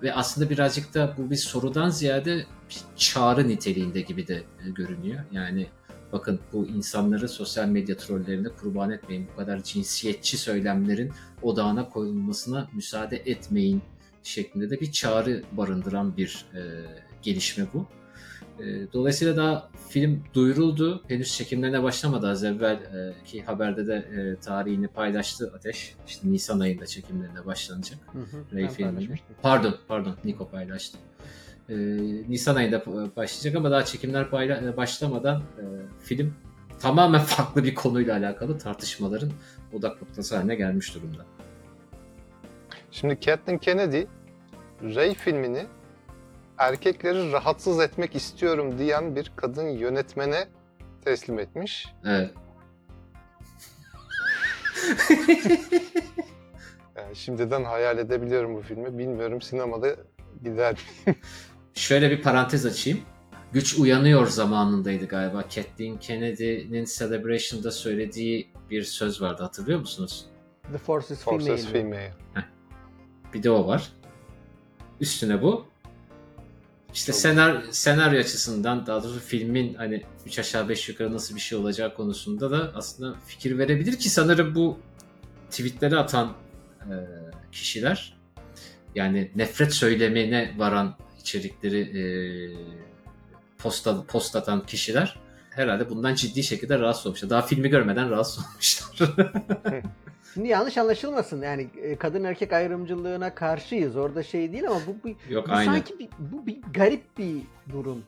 [0.04, 5.20] Ve aslında birazcık da bu bir sorudan ziyade bir çağrı niteliğinde gibi de e, görünüyor.
[5.32, 5.68] Yani
[6.12, 9.28] bakın bu insanları sosyal medya trollerine kurban etmeyin.
[9.34, 13.82] Bu kadar cinsiyetçi söylemlerin odağına koyulmasına müsaade etmeyin
[14.24, 16.62] şeklinde de bir çağrı barındıran bir e,
[17.22, 17.88] gelişme bu.
[18.60, 21.04] E, dolayısıyla daha film duyuruldu.
[21.08, 25.96] Henüz çekimlerine başlamadı az evvelki haberde de e, tarihini paylaştı Ateş.
[26.08, 28.00] İşte Nisan ayında çekimlerine başlanacak.
[28.12, 29.20] Hı hı, Ray filmini.
[29.41, 30.15] Pardon, pardon.
[30.26, 30.98] Niko paylaştı.
[31.70, 31.76] Ee,
[32.30, 35.63] Nisan ayında başlayacak ama daha çekimler payla- e, başlamadan e,
[36.04, 36.34] film
[36.80, 39.32] tamamen farklı bir konuyla alakalı tartışmaların
[39.74, 41.26] odak noktası haline gelmiş durumda.
[42.91, 44.02] Şimdi Kathleen Kennedy
[44.84, 45.65] Ray filmini
[46.58, 50.48] erkekleri rahatsız etmek istiyorum diyen bir kadın yönetmene
[51.06, 51.88] teslim etmiş.
[52.06, 52.32] Evet.
[56.98, 58.98] Yani şimdiden hayal edebiliyorum bu filmi.
[58.98, 59.96] Bilmiyorum sinemada
[60.43, 60.78] gider.
[61.74, 63.00] Şöyle bir parantez açayım.
[63.54, 65.41] Güç uyanıyor zamanındaydı galiba.
[65.41, 70.26] Kathleen Kennedy'nin Celebration'da söylediği bir söz vardı hatırlıyor musunuz?
[70.72, 71.84] The Forces, Forces Female.
[71.84, 72.13] Female.
[73.34, 73.91] Bir de o var.
[75.00, 75.65] Üstüne bu.
[76.93, 81.39] İşte Çok senar senaryo açısından daha doğrusu filmin hani 3 aşağı 5 yukarı nasıl bir
[81.39, 84.80] şey olacağı konusunda da aslında fikir verebilir ki sanırım bu
[85.50, 86.34] tweetleri atan
[86.82, 86.95] e,
[87.52, 88.17] kişiler
[88.95, 92.04] yani nefret söylemine varan içerikleri e,
[93.58, 95.19] posta, post atan kişiler
[95.50, 97.30] herhalde bundan ciddi şekilde rahatsız olmuşlar.
[97.30, 99.10] Daha filmi görmeden rahatsız olmuşlar.
[100.38, 103.95] Şimdi yanlış anlaşılmasın yani e, kadın erkek ayrımcılığına karşıyız.
[103.95, 105.65] Orada şey değil ama bu, bu, Yok bu aynı.
[105.65, 108.04] sanki bir, bu bir garip bir durum.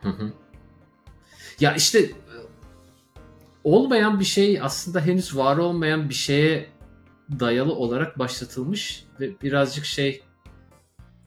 [0.00, 0.32] Hı hı.
[1.60, 2.12] Ya işte e,
[3.64, 6.66] olmayan bir şey aslında henüz var olmayan bir şeye
[7.40, 10.22] dayalı olarak başlatılmış ve birazcık şey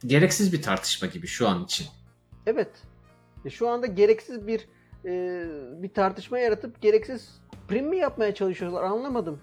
[0.06, 1.88] gereksiz bir tartışma gibi şu an için.
[2.45, 2.71] Evet.
[3.45, 4.67] E, şu anda gereksiz bir
[5.06, 5.43] e,
[5.82, 9.39] bir tartışma yaratıp gereksiz prim mi yapmaya çalışıyorlar anlamadım.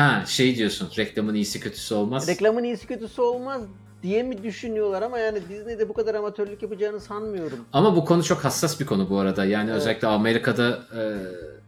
[0.00, 2.28] Ha şey diyorsun reklamın iyisi kötüsü olmaz.
[2.28, 3.62] Reklamın iyisi kötüsü olmaz
[4.02, 7.58] diye mi düşünüyorlar ama yani Disney'de bu kadar amatörlük yapacağını sanmıyorum.
[7.72, 9.44] Ama bu konu çok hassas bir konu bu arada.
[9.44, 9.76] Yani Evet.
[9.76, 11.02] özellikle Amerika'da e,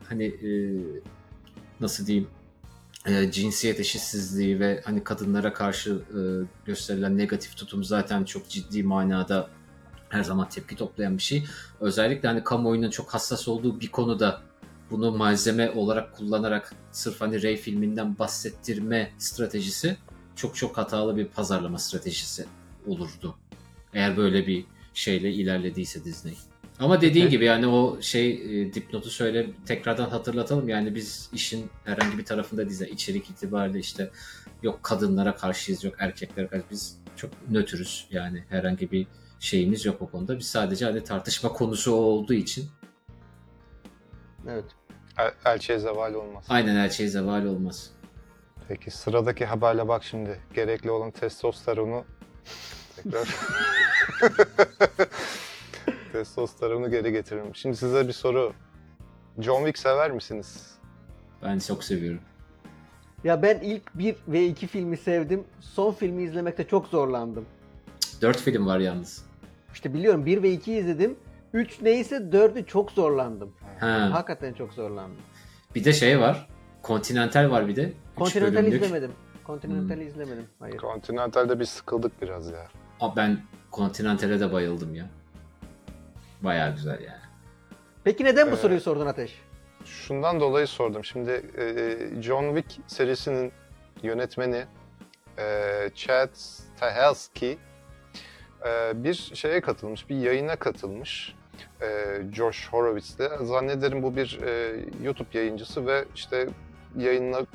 [0.09, 0.51] hani e,
[1.81, 2.29] nasıl diyeyim
[3.07, 6.21] e, cinsiyet eşitsizliği ve hani kadınlara karşı e,
[6.66, 9.49] gösterilen negatif tutum zaten çok ciddi manada
[10.09, 11.45] her zaman tepki toplayan bir şey.
[11.81, 14.40] Özellikle hani kamuoyunun çok hassas olduğu bir konuda
[14.92, 19.96] bunu malzeme olarak kullanarak sırf hani Ray filminden bahsettirme stratejisi
[20.37, 22.46] çok çok hatalı bir pazarlama stratejisi
[22.87, 23.37] olurdu.
[23.94, 26.35] Eğer böyle bir şeyle ilerlediyse Disney.
[26.78, 27.37] Ama dediğin Peki.
[27.37, 30.68] gibi yani o şey e, dipnotu söyle tekrardan hatırlatalım.
[30.68, 32.81] Yani biz işin herhangi bir tarafında değiliz.
[32.81, 34.11] İçerik itibariyle işte
[34.62, 39.07] yok kadınlara karşıyız yok erkeklere karşı biz çok nötrüz yani herhangi bir
[39.40, 40.38] şeyimiz yok o konuda.
[40.38, 42.68] Biz sadece hani tartışma konusu olduğu için
[44.48, 44.64] Evet.
[45.18, 46.44] El- elçiye zeval olmaz.
[46.48, 47.90] aynen her şey zeval olmaz.
[48.68, 50.40] Peki sıradaki haberle bak şimdi.
[50.55, 52.05] Gerekli olan testosteronu
[52.96, 53.29] tekrar
[56.12, 57.55] testosteronu geri getiririm.
[57.55, 58.53] Şimdi size bir soru.
[59.38, 60.70] John Wick sever misiniz?
[61.42, 62.20] Ben çok seviyorum.
[63.25, 65.44] Ya ben ilk 1 ve 2 filmi sevdim.
[65.61, 67.46] Son filmi izlemekte çok zorlandım.
[68.22, 69.25] Dört film var yalnız.
[69.75, 71.16] İşte biliyorum 1 ve 2 izledim.
[71.53, 73.53] 3 neyse 4'ü çok zorlandım.
[73.83, 74.09] Ha.
[74.12, 75.16] Hakikaten çok zorlandım.
[75.75, 76.49] Bir de şey var.
[76.85, 77.92] Continental var bir de.
[78.16, 78.62] Continental.
[78.66, 78.73] Hmm.
[78.73, 79.12] izlemedim.
[79.47, 80.47] Continental izlemedim.
[80.61, 80.79] Hayır.
[80.79, 82.68] Continental'de biz sıkıldık biraz ya.
[83.01, 83.40] Aa, ben
[83.73, 85.07] Continental'e de bayıldım ya.
[86.40, 87.23] Bayağı güzel yani.
[88.05, 89.40] Peki neden bu Ee, soruyu sordun Ateş?
[89.85, 91.05] Şundan dolayı sordum.
[91.05, 93.53] Şimdi e, John Wick serisinin
[94.03, 94.64] yönetmeni
[95.38, 95.45] e,
[95.95, 97.59] Chad Stahelski
[98.66, 101.35] e, bir şeye katılmış, bir yayına katılmış.
[101.83, 103.45] E, Josh Horowitz'le.
[103.45, 106.49] Zannederim bu bir e, YouTube yayıncısı ve işte
[106.97, 107.47] yayınla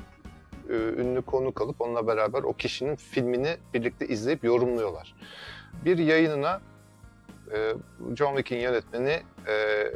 [0.68, 5.14] e, ünlü konuk alıp onunla beraber o kişinin filmini birlikte izleyip yorumluyorlar.
[5.84, 6.60] Bir yayınına
[7.52, 7.74] e,
[8.16, 9.86] John Wick'in yönetmeni e,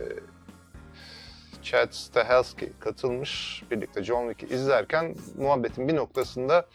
[1.62, 3.62] Chad Stahelski katılmış.
[3.70, 6.66] Birlikte John Wick'i izlerken muhabbetin bir noktasında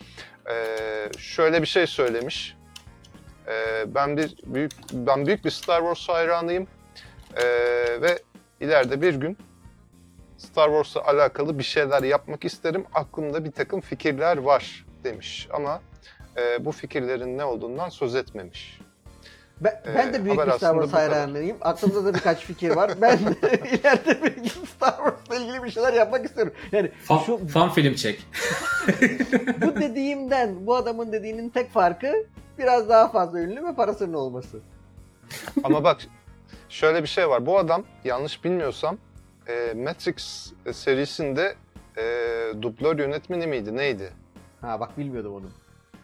[0.50, 2.58] eee, şöyle bir şey söylemiş.
[3.48, 6.68] Eee, ben bir büyük ben büyük bir Star Wars hayranıyım
[7.39, 8.19] Eee, ve
[8.62, 9.38] ileride bir gün
[10.38, 12.86] Star Wars'la alakalı bir şeyler yapmak isterim.
[12.93, 15.82] Aklımda bir takım fikirler var demiş ama
[16.38, 18.80] eee, bu fikirlerin ne olduğundan söz etmemiş.
[19.62, 21.58] Ben, Ee, ben de büyük bir Star Wars hayranıyım.
[21.62, 22.91] Aklımda da birkaç fikir var.
[23.02, 23.32] Ben de
[23.71, 26.54] ileride bir gün Star Wars'la ilgili bir şeyler yapmak istiyorum.
[26.71, 28.28] Yani Fan, şu fan film çek.
[29.62, 32.26] bu dediğimden bu adamın dediğinin tek farkı
[32.58, 34.60] biraz daha fazla ünlü ve parasının olması.
[35.63, 36.02] Ama bak
[36.69, 37.45] şöyle bir şey var.
[37.45, 38.97] Bu adam yanlış bilmiyorsam
[39.47, 41.56] e, Matrix serisinde
[41.97, 42.03] e,
[42.62, 44.13] dublör yönetmeni miydi neydi?
[44.62, 45.45] Ha bak bilmiyordum onu.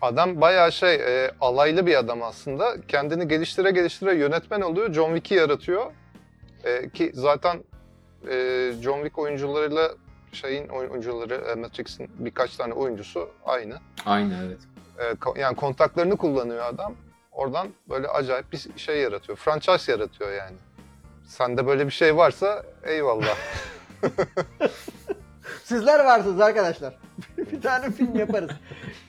[0.01, 2.75] Adam bayağı şey e, alaylı bir adam aslında.
[2.87, 4.93] Kendini geliştire geliştire yönetmen oluyor.
[4.93, 5.91] John Wick'i yaratıyor.
[6.63, 7.63] E, ki zaten
[8.29, 9.91] e, John Wick oyuncularıyla
[10.31, 13.75] şeyin oyuncuları e, Matrix'in birkaç tane oyuncusu aynı.
[14.05, 14.57] Aynen evet.
[14.99, 16.95] E, ko- yani kontaklarını kullanıyor adam.
[17.33, 19.37] Oradan böyle acayip bir şey yaratıyor.
[19.37, 20.55] Franchise yaratıyor yani.
[21.25, 23.37] Sende böyle bir şey varsa eyvallah.
[25.63, 26.97] Sizler varsınız arkadaşlar.
[27.37, 28.51] bir tane film yaparız.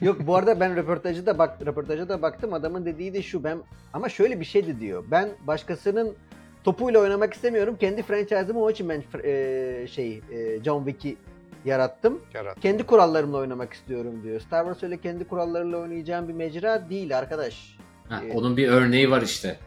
[0.01, 2.53] Yok bu arada ben röportajı da bak röportaja da baktım.
[2.53, 3.57] Adamın dediği de şu ben
[3.93, 5.03] ama şöyle bir şey de diyor.
[5.11, 6.15] Ben başkasının
[6.63, 7.77] topuyla oynamak istemiyorum.
[7.79, 11.17] Kendi franchise'ımı o için ben e, şey e, John Wick'i
[11.65, 12.21] yarattım.
[12.33, 12.59] Yarat.
[12.59, 14.41] Kendi kurallarımla oynamak istiyorum diyor.
[14.41, 17.77] Star Wars öyle kendi kurallarıyla oynayacağım bir mecra değil arkadaş.
[18.09, 18.35] Ha, Evet.
[18.35, 19.59] onun bir örneği var işte.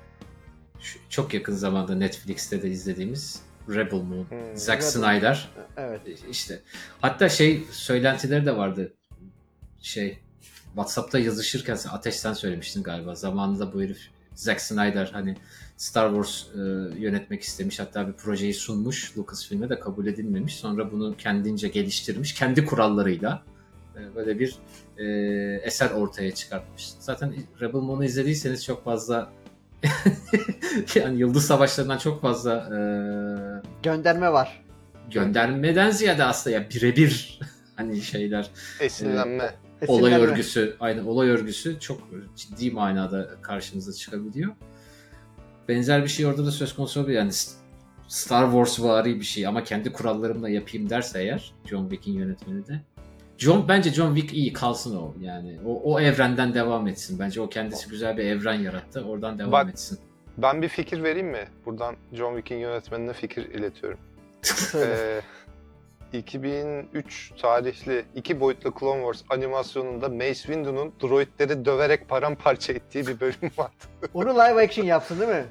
[0.80, 4.30] Şu, çok yakın zamanda Netflix'te de izlediğimiz Rebel Moon.
[4.30, 4.38] Hmm.
[4.56, 4.90] Zack Rebel.
[4.90, 5.48] Snyder.
[5.76, 6.00] Evet.
[6.30, 6.60] işte.
[7.00, 8.92] Hatta şey söylentileri de vardı.
[9.82, 10.18] Şey
[10.66, 13.14] WhatsApp'ta yazışırken sen Ateş'ten söylemiştin galiba.
[13.14, 13.98] Zamanında bu herif
[14.34, 15.36] Zack Snyder hani
[15.76, 16.58] Star Wars e,
[17.00, 17.80] yönetmek istemiş.
[17.80, 19.18] Hatta bir projeyi sunmuş.
[19.18, 20.56] Lucasfilm'e de kabul edilmemiş.
[20.56, 22.34] Sonra bunu kendince geliştirmiş.
[22.34, 23.57] Kendi kurallarıyla e,
[24.14, 24.54] böyle bir
[24.98, 25.04] e,
[25.62, 26.88] eser ortaya çıkartmış.
[27.00, 29.32] Zaten Rebel Moon'u izlediyseniz çok fazla
[30.94, 32.78] yani Yıldız Savaşları'ndan çok fazla e,
[33.82, 34.64] Gönderme var.
[35.10, 37.40] göndermeden ziyade aslında ya birebir
[37.76, 39.54] hani şeyler Esinlenme.
[39.86, 40.26] olay Esinlenme.
[40.32, 42.00] örgüsü aynı olay örgüsü çok
[42.36, 44.52] ciddi manada karşınıza çıkabiliyor.
[45.68, 47.16] Benzer bir şey orada da söz konusu olabilir.
[47.18, 47.30] Yani
[48.08, 52.80] Star Wars vari bir şey ama kendi kurallarımla yapayım derse eğer John Wick'in yönetmeni de.
[53.38, 55.58] John bence John Wick iyi kalsın o yani.
[55.66, 57.18] O, o evrenden devam etsin.
[57.18, 59.04] Bence o kendisi güzel bir evren yarattı.
[59.04, 59.98] Oradan devam Bak- etsin.
[60.38, 61.48] Ben bir fikir vereyim mi?
[61.66, 63.98] Buradan John Wick'in yönetmenine fikir iletiyorum.
[64.74, 65.20] Ee,
[66.12, 73.50] 2003 tarihli iki boyutlu Clone Wars animasyonunda Mace Windu'nun droidleri döverek paramparça ettiği bir bölüm
[73.58, 73.84] vardı.
[74.14, 75.44] Onu live action yapsın değil mi?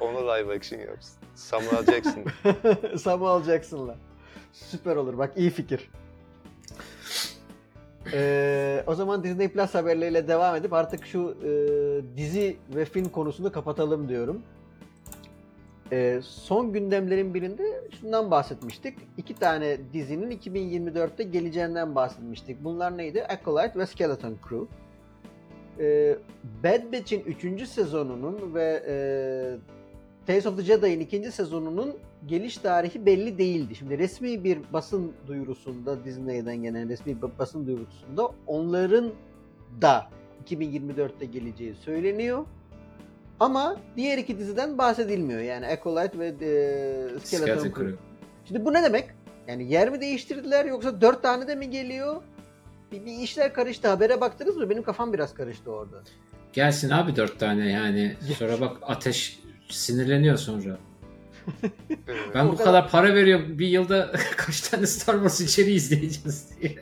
[0.00, 1.16] Onu live action yapsın.
[1.34, 2.24] Samuel Jackson.
[2.96, 3.96] Samuel Jackson'la.
[4.52, 5.90] Süper olur bak iyi fikir.
[8.12, 11.50] Ee, o zaman Disney Plus haberleriyle devam edip artık şu e,
[12.16, 14.42] dizi ve film konusunu kapatalım diyorum.
[15.92, 17.62] Ee, son gündemlerin birinde
[18.00, 18.98] şundan bahsetmiştik.
[19.16, 22.64] İki tane dizinin 2024'te geleceğinden bahsetmiştik.
[22.64, 23.24] Bunlar neydi?
[23.24, 24.66] Acolyte ve Skeleton Crew.
[25.84, 26.16] e,
[26.64, 27.68] Bad Batch'in 3.
[27.68, 28.94] sezonunun ve e,
[30.26, 31.32] Tales of the Jedi'in 2.
[31.32, 33.74] sezonunun geliş tarihi belli değildi.
[33.74, 39.12] Şimdi resmi bir basın duyurusunda Disney'den gelen resmi bir basın duyurusunda onların
[39.80, 40.06] da
[40.50, 42.46] 2024'te geleceği söyleniyor.
[43.40, 45.40] Ama diğer iki diziden bahsedilmiyor.
[45.40, 47.62] Yani Acolyte ve e, Skeleton.
[47.62, 47.94] Crew.
[48.44, 49.04] Şimdi bu ne demek?
[49.48, 52.22] Yani yer mi değiştirdiler yoksa dört tane de mi geliyor?
[52.92, 53.88] Bir, bir işler karıştı.
[53.88, 54.70] Habere baktınız mı?
[54.70, 56.02] Benim kafam biraz karıştı orada.
[56.52, 58.16] Gelsin abi dört tane yani.
[58.38, 59.42] Sonra bak ateş
[59.74, 60.78] sinirleniyor sonra.
[62.34, 66.76] Ben bu kadar- para veriyorum bir yılda kaç tane Star Wars içeriği izleyeceğiz diye.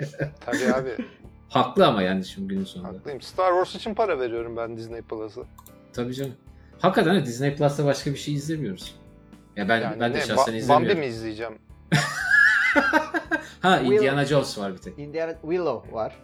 [0.46, 0.90] Tabii abi.
[1.48, 2.88] Haklı ama yani şimdi günün sonunda.
[2.88, 3.20] Haklıyım.
[3.22, 5.40] Star Wars için para veriyorum ben Disney Plus'a.
[5.92, 6.32] Tabii canım.
[6.80, 8.94] Hakikaten de Disney Plus'ta başka bir şey izlemiyoruz.
[9.56, 10.98] Ya ben Yani ben de ne, şahsen Ba- Bambi izlemiyorum.
[11.00, 11.52] mi izleyeceğim?
[13.60, 14.98] Ha Will- Indiana Jones var bir tek.
[14.98, 16.16] Indiana Willow var.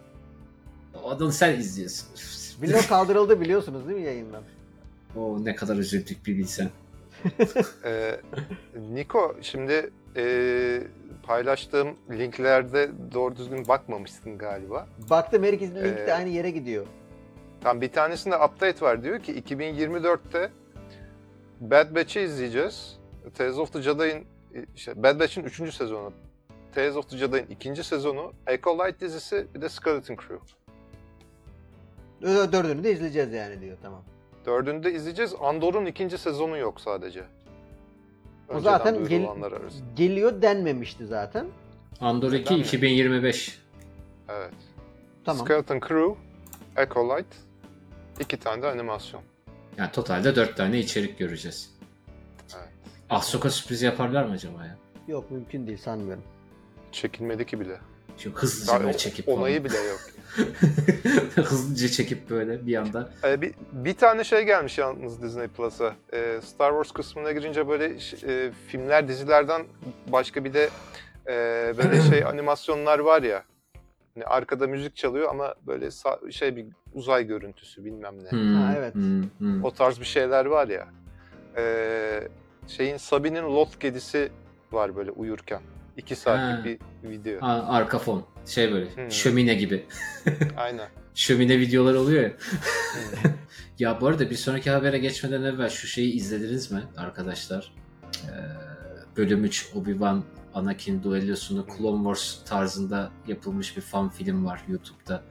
[1.04, 2.08] Adını sen izliyorsun.
[2.60, 4.42] Willow kaldırıldı biliyorsunuz değil mi yayından?
[5.16, 6.70] O ne kadar üzüldük bir bilsen.
[7.84, 8.20] Ee,
[8.92, 10.82] Niko şimdi e,
[11.22, 14.86] paylaştığım linklerde doğru düzgün bakmamışsın galiba.
[15.10, 16.86] Baktım her ikisinin linki Ee, de aynı yere gidiyor.
[17.60, 20.50] Tam bir tanesinde update var diyor ki 2024'te
[21.60, 22.98] Bad Batch'i izleyeceğiz.
[23.34, 24.26] Tales of the Jedi'in
[24.76, 25.74] işte Bad Batch'in 3.
[25.74, 26.12] sezonu.
[26.74, 27.84] Tales of the Jedi'in 2.
[27.84, 30.38] sezonu, Acolyte dizisi bir de Skeleton Crew.
[32.52, 34.04] Dördünü de izleyeceğiz yani diyor tamam.
[34.46, 35.34] Dördünü de izleyeceğiz.
[35.40, 37.24] Andor'un ikinci sezonu yok sadece.
[38.48, 39.84] O Önceden zaten gel- duyurulanlar arasında.
[39.96, 41.46] geliyor denmemişti zaten.
[42.00, 42.64] Andor 2 Neden mi?
[42.64, 43.62] 2025.
[44.28, 44.54] Evet.
[45.24, 45.44] Tamam.
[45.46, 46.14] Skeleton Crew,
[46.76, 47.36] Acolyte,
[48.20, 49.22] iki tane de animasyon.
[49.78, 51.76] Yani totalde 4 tane içerik göreceğiz.
[52.56, 52.68] Evet.
[53.10, 54.76] Ahsoka sürpriz yaparlar mı acaba ya?
[55.08, 56.24] Yok mümkün değil sanmıyorum.
[56.92, 57.78] Çekilmedi ki bile.
[58.18, 60.00] Şu hızlıca Daha böyle çekip onayı bile yok.
[61.34, 63.10] hızlıca çekip böyle bir anda.
[63.24, 65.94] Ee, bir, bir tane şey gelmiş yalnız Disney Plus'a.
[66.12, 67.84] Ee, Star Wars kısmına girince böyle
[68.26, 69.66] e, filmler, dizilerden
[70.12, 70.68] başka bir de
[71.26, 71.32] e,
[71.78, 73.42] böyle şey animasyonlar var ya.
[74.14, 78.30] Hani arkada müzik çalıyor ama böyle sa- şey bir uzay görüntüsü bilmem ne.
[78.30, 78.94] Hmm, Ha, evet.
[78.94, 79.64] hmm, hmm.
[79.64, 80.88] O tarz bir şeyler var ya.
[81.56, 82.28] Ee,
[82.68, 84.28] şeyin Sabine'in Lot kedisi
[84.72, 85.60] var böyle uyurken.
[85.96, 87.38] İki saatlik bir video.
[87.46, 88.24] Aa, arka fon.
[88.46, 89.10] Şey böyle Hmm.
[89.10, 89.86] şömine gibi.
[90.56, 90.88] Aynen.
[91.14, 92.28] Şömine videolar oluyor ya.
[92.30, 93.30] Hmm.
[93.78, 97.72] Ya bu arada bir sonraki habere geçmeden evvel şu şeyi izlediniz mi arkadaşlar?
[98.24, 98.30] Ee,
[99.16, 100.22] bölüm 3 Obi-Wan
[100.54, 105.22] Anakin duellosunu Clone Wars tarzında yapılmış bir fan film var YouTube'da.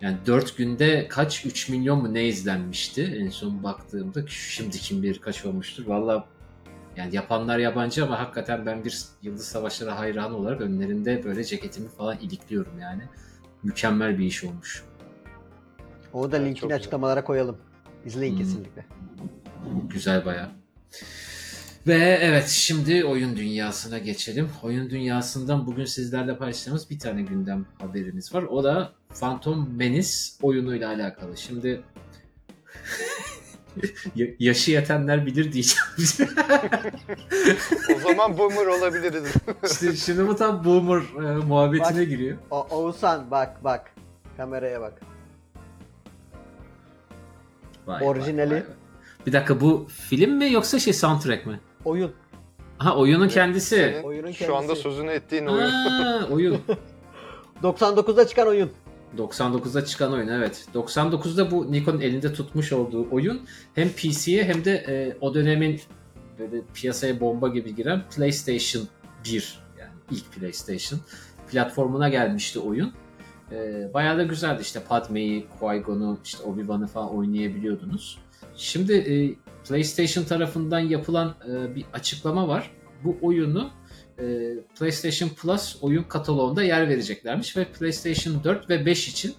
[0.00, 5.18] Yani 4 günde kaç 3 milyon mu ne izlenmişti en son baktığımda şimdi kim bilir
[5.18, 5.86] kaç olmuştur.
[5.86, 6.28] Valla
[6.98, 12.18] yani yapanlar yabancı ama hakikaten ben bir Yıldız Savaşları hayranı olarak önlerinde böyle ceketimi falan
[12.18, 13.02] ilikliyorum yani.
[13.62, 14.84] Mükemmel bir iş olmuş.
[16.12, 16.76] Onu da Evet, çok linkini güzel.
[16.76, 17.56] açıklamalara koyalım.
[18.04, 18.38] İzleyin Hmm.
[18.38, 18.86] kesinlikle.
[19.90, 20.50] Güzel baya.
[21.86, 24.48] Ve evet şimdi oyun dünyasına geçelim.
[24.62, 28.42] Oyun dünyasından bugün sizlerle paylaştığımız bir tane gündem haberimiz var.
[28.42, 30.08] O da Phantom Menace
[30.42, 31.36] oyunuyla alakalı.
[31.36, 31.82] Şimdi
[34.38, 35.86] yaşı yetenler bilir diyeceğim.
[37.96, 39.34] o zaman boomer olabiliriz.
[39.72, 42.08] işte şimdi bu tam boomer e, muhabbetine Bak.
[42.08, 42.36] giriyor.
[42.50, 43.90] O, Oğuzhan bak bak.
[44.36, 44.92] Kameraya bak.
[47.86, 48.50] Vay, Orijinali.
[48.50, 48.62] vay, vay.
[49.26, 51.60] Bir dakika bu film mi yoksa şey soundtrack mi?
[51.84, 52.12] Oyun.
[52.78, 53.76] Ha oyunun kendisi.
[53.76, 54.82] Senin Oyunun şu anda kendisi.
[54.82, 55.70] sözünü ettiğin oyun.
[55.70, 56.60] Ha, oyun.
[57.62, 58.70] 99'da çıkan oyun.
[59.16, 60.66] 99'da çıkan oyun evet.
[60.74, 63.40] 99'da bu Nikon'un elinde tutmuş olduğu oyun
[63.74, 65.80] hem PC'ye hem de e, o dönemin
[66.38, 68.88] böyle piyasaya bomba gibi giren PlayStation
[69.24, 71.00] 1 yani ilk PlayStation
[71.50, 72.92] platformuna gelmişti oyun.
[73.52, 78.18] E, bayağı da güzeldi işte Padme'yi, Qui-Gon'u, işte Obi-Wan'ı falan oynayabiliyordunuz.
[78.56, 79.34] Şimdi e,
[79.68, 82.70] PlayStation tarafından yapılan e, bir açıklama var.
[83.04, 83.70] Bu oyunu
[84.18, 89.34] e, PlayStation Plus oyun kataloğunda yer vereceklermiş ve PlayStation 4 ve 5 için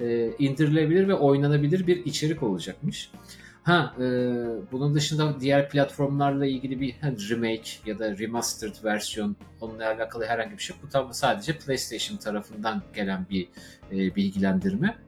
[0.00, 3.10] e, indirilebilir ve oynanabilir bir içerik olacakmış.
[3.62, 4.02] Ha, e,
[4.72, 10.62] bunun dışında diğer platformlarla ilgili bir remake ya da remastered versiyon onunla alakalı herhangi bir
[10.62, 10.76] şey.
[10.82, 13.48] Bu tam sadece PlayStation tarafından gelen bir
[13.92, 14.98] bilgilendirme.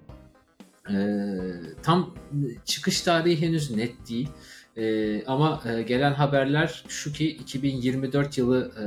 [1.82, 2.14] Tam
[2.64, 4.28] çıkış tarihi henüz net değil.
[4.76, 8.86] Ee, ama e, gelen haberler şu ki 2024 yılı e,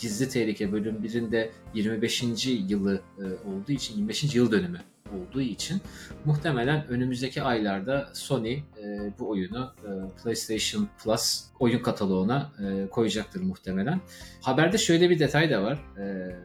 [0.00, 2.22] Gizli Tehlike bölüm 1'inde 25.
[2.46, 4.34] yılı e, olduğu için 25.
[4.34, 4.80] yıl dönümü
[5.12, 5.80] olduğu için
[6.24, 8.62] muhtemelen önümüzdeki aylarda Sony e,
[9.18, 9.90] bu oyunu e,
[10.22, 14.00] PlayStation Plus oyun kataloğuna e, koyacaktır muhtemelen.
[14.40, 15.78] Haberde şöyle bir detay da var.
[15.98, 16.36] E,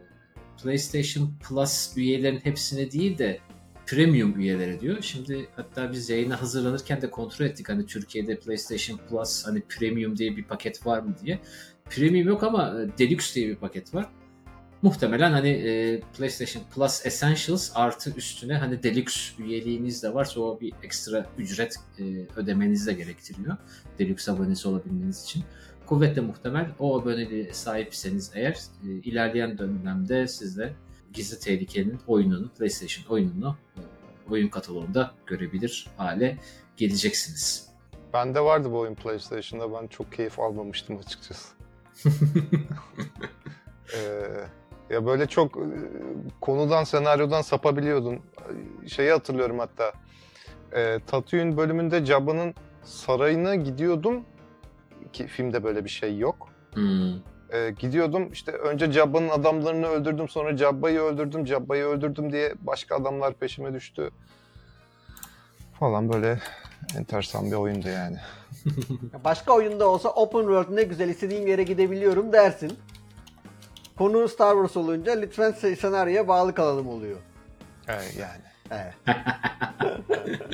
[0.63, 3.39] PlayStation Plus üyelerin hepsine değil de
[3.87, 4.97] premium üyeleri diyor.
[5.01, 7.69] Şimdi hatta biz yayına hazırlanırken de kontrol ettik.
[7.69, 11.39] Hani Türkiye'de PlayStation Plus hani premium diye bir paket var mı diye.
[11.89, 14.09] Premium yok ama e, Deluxe diye bir paket var.
[14.81, 20.73] Muhtemelen hani e, PlayStation Plus Essentials artı üstüne hani Deluxe üyeliğiniz de varsa o bir
[20.83, 22.03] ekstra ücret e,
[22.35, 23.57] ödemeniz de gerektiriyor.
[23.99, 25.43] Deluxe abonesi olabilmeniz için.
[25.85, 30.73] Kuvvetle muhtemel o aboneliğe sahipseniz eğer e, ilerleyen dönemde siz de
[31.17, 33.81] Gizli Tehlike'nin oyununu, PlayStation oyununu e,
[34.31, 36.37] oyun kataloğunda görebilir hale
[36.77, 37.69] geleceksiniz.
[38.13, 39.73] Bende vardı bu oyun PlayStation'da.
[39.73, 41.47] Ben çok keyif almamıştım açıkçası.
[43.95, 44.47] Ee,
[44.89, 45.65] ya böyle çok e,
[46.41, 48.19] konudan, senaryodan sapabiliyordun.
[48.87, 49.93] Şeyi hatırlıyorum hatta.
[50.71, 52.53] E, Tatooine bölümünde Jabba'nın
[52.83, 54.25] sarayına gidiyordum.
[55.13, 56.49] Ki filmde böyle bir şey yok.
[56.73, 57.13] Hmm.
[57.53, 63.33] E, gidiyordum işte önce Jabba'nın adamlarını öldürdüm sonra Jabba'yı öldürdüm, Jabba'yı öldürdüm diye başka adamlar
[63.33, 64.09] peşime düştü.
[65.79, 66.39] Falan böyle
[66.97, 68.17] enteresan bir oyundu yani.
[69.23, 72.79] Başka oyunda olsa open world ne güzel istediğim yere gidebiliyorum dersin.
[73.97, 77.17] Konu Star Wars olunca lütfen se- senaryoya bağlı kalalım oluyor.
[77.87, 78.41] Evet yani.
[78.71, 78.93] Evet.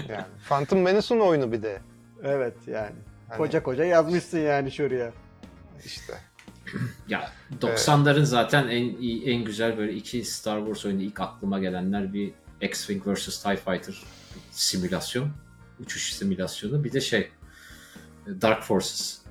[0.09, 0.25] yani.
[0.49, 1.81] Phantom Menace'ın oyunu bir de.
[2.23, 2.95] Evet yani.
[3.29, 5.11] Hani Koca koca yazmışsın yani şuraya.
[5.85, 6.13] işte.
[7.07, 7.31] Ya
[7.61, 8.95] 90'ların zaten en
[9.31, 12.31] en güzel böyle iki Star Wars oyunu ilk aklıma gelenler bir
[12.61, 13.95] X-Wing vs TIE Fighter
[14.51, 15.29] simülasyon,
[15.79, 17.29] uçuş simülasyonu bir de şey
[18.27, 19.21] Dark Forces.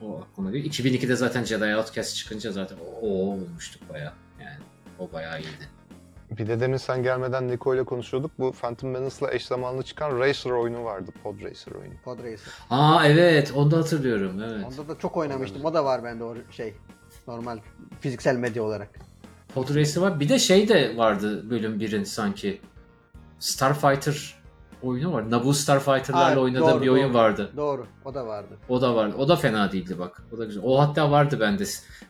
[0.00, 0.74] O aklıma geliyor.
[0.74, 4.14] 2002'de zaten Jedi Outcast çıkınca zaten o, o olmuştuk baya.
[4.40, 4.58] Yani
[4.98, 5.68] o bayağı iyiydi.
[6.30, 8.30] Bir de demin sen gelmeden Niko ile konuşuyorduk.
[8.38, 11.10] Bu Phantom Menace'la eş zamanlı çıkan Racer oyunu vardı.
[11.22, 11.94] Pod Racer oyunu.
[12.04, 12.40] Pod Racer.
[12.70, 14.64] Aa evet onu da hatırlıyorum evet.
[14.66, 15.64] Onda da çok oynamıştım.
[15.64, 16.74] O da var bende o şey.
[17.28, 17.58] Normal
[18.00, 18.88] fiziksel medya olarak.
[19.54, 20.20] Pod Racer var.
[20.20, 22.60] Bir de şey de vardı bölüm 1'in sanki.
[23.38, 24.34] Starfighter
[24.82, 25.30] oyunu var.
[25.30, 27.14] Naboo Starfighter'larla Ha, oynadığım doğru, bir oyun doğru.
[27.14, 27.52] vardı.
[27.56, 27.86] Doğru.
[28.04, 28.58] O da vardı.
[28.68, 29.14] O da vardı.
[29.18, 30.22] O da fena değildi bak.
[30.34, 30.62] O da güzel.
[30.66, 31.64] O hatta vardı bende.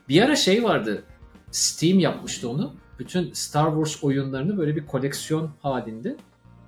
[0.08, 1.02] Bir ara şey vardı.
[1.50, 2.74] Steam yapmıştı onu.
[2.98, 6.16] Bütün Star Wars oyunlarını böyle bir koleksiyon halinde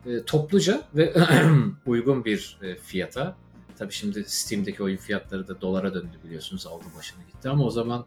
[0.06, 1.14] e, topluca ve
[1.86, 3.36] uygun bir e, fiyata.
[3.78, 6.66] Tabii şimdi Steam'deki oyun fiyatları da dolara döndü biliyorsunuz.
[6.66, 8.04] Aldı başına gitti ama o zaman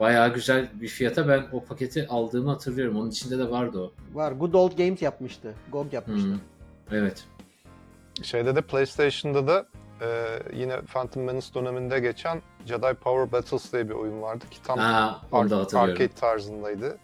[0.00, 2.96] bayağı güzel bir fiyata ben o paketi aldığımı hatırlıyorum.
[2.96, 3.92] Onun içinde de vardı o.
[4.14, 4.32] Var.
[4.32, 5.54] Good Old Games yapmıştı.
[5.72, 6.28] GOG yapmıştı.
[6.28, 6.38] Hmm.
[6.98, 7.24] Evet.
[8.22, 9.66] Şeyde de PlayStation'da da
[10.00, 14.78] e, yine Phantom Menace döneminde geçen Jedi Power Battles diye bir oyun vardı ki tam
[14.78, 15.92] Ha, onu da ar- hatırlıyorum.
[15.92, 16.98] arcade tarzındaydı.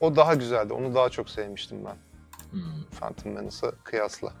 [0.00, 0.72] O daha güzeldi.
[0.72, 1.96] Onu daha çok sevmiştim ben.
[2.50, 2.84] Hmm.
[3.00, 4.32] Phantom Menace'a kıyasla.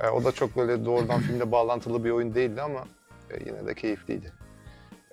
[0.00, 2.84] E, o da çok böyle doğrudan filmle bağlantılı bir oyun değildi ama
[3.30, 4.32] e, yine de keyifliydi.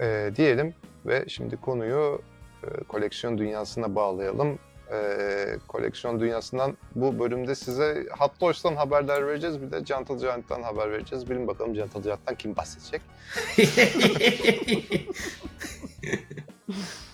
[0.01, 0.73] E, diyelim
[1.05, 2.21] ve şimdi konuyu
[2.63, 4.59] e, koleksiyon dünyasına bağlayalım.
[4.91, 9.61] E, koleksiyon dünyasından bu bölümde size Hot Toys'tan haberler vereceğiz.
[9.61, 11.29] Bir de Gentle Giant'tan haber vereceğiz.
[11.29, 13.01] Bilin bakalım Gentle Giant'tan kim bahsedecek?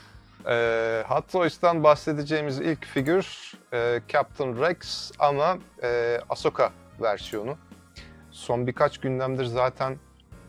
[0.50, 7.58] E, Hot Toys'tan bahsedeceğimiz ilk figür e, Captain Rex ama e, Ahsoka versiyonu.
[8.32, 9.98] Son birkaç gündemdir zaten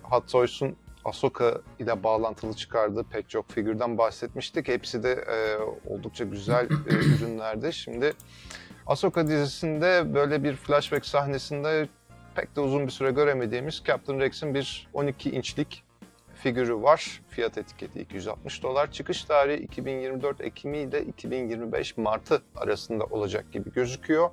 [0.02, 4.68] Hot Toys'un Ahsoka ile bağlantılı çıkardığı pek çok figürden bahsetmiştik.
[4.68, 7.72] Hepsi de e, oldukça güzel e, ürünlerdi.
[7.72, 8.12] Şimdi
[8.86, 11.88] Ahsoka dizisinde böyle bir flashback sahnesinde
[12.34, 15.84] pek de uzun bir süre göremediğimiz Captain Rex'in bir 12 inçlik
[16.44, 17.22] figürü var.
[17.28, 18.92] Fiyat etiketi 260 dolar.
[18.92, 24.30] Çıkış tarihi 2024 Ekimi ile 2025 Martı arasında olacak gibi gözüküyor.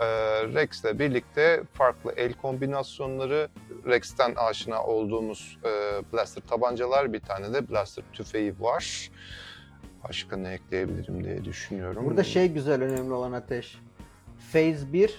[0.00, 0.06] Ee,
[0.54, 3.48] Rex'le birlikte farklı el kombinasyonları,
[3.86, 5.68] Rex'ten aşina olduğumuz e,
[6.12, 9.10] blaster tabancalar, bir tane de blaster tüfeği var.
[10.08, 12.06] Başka ne ekleyebilirim diye düşünüyorum.
[12.06, 13.78] Burada şey güzel önemli olan Ateş.
[14.52, 15.14] Phase 1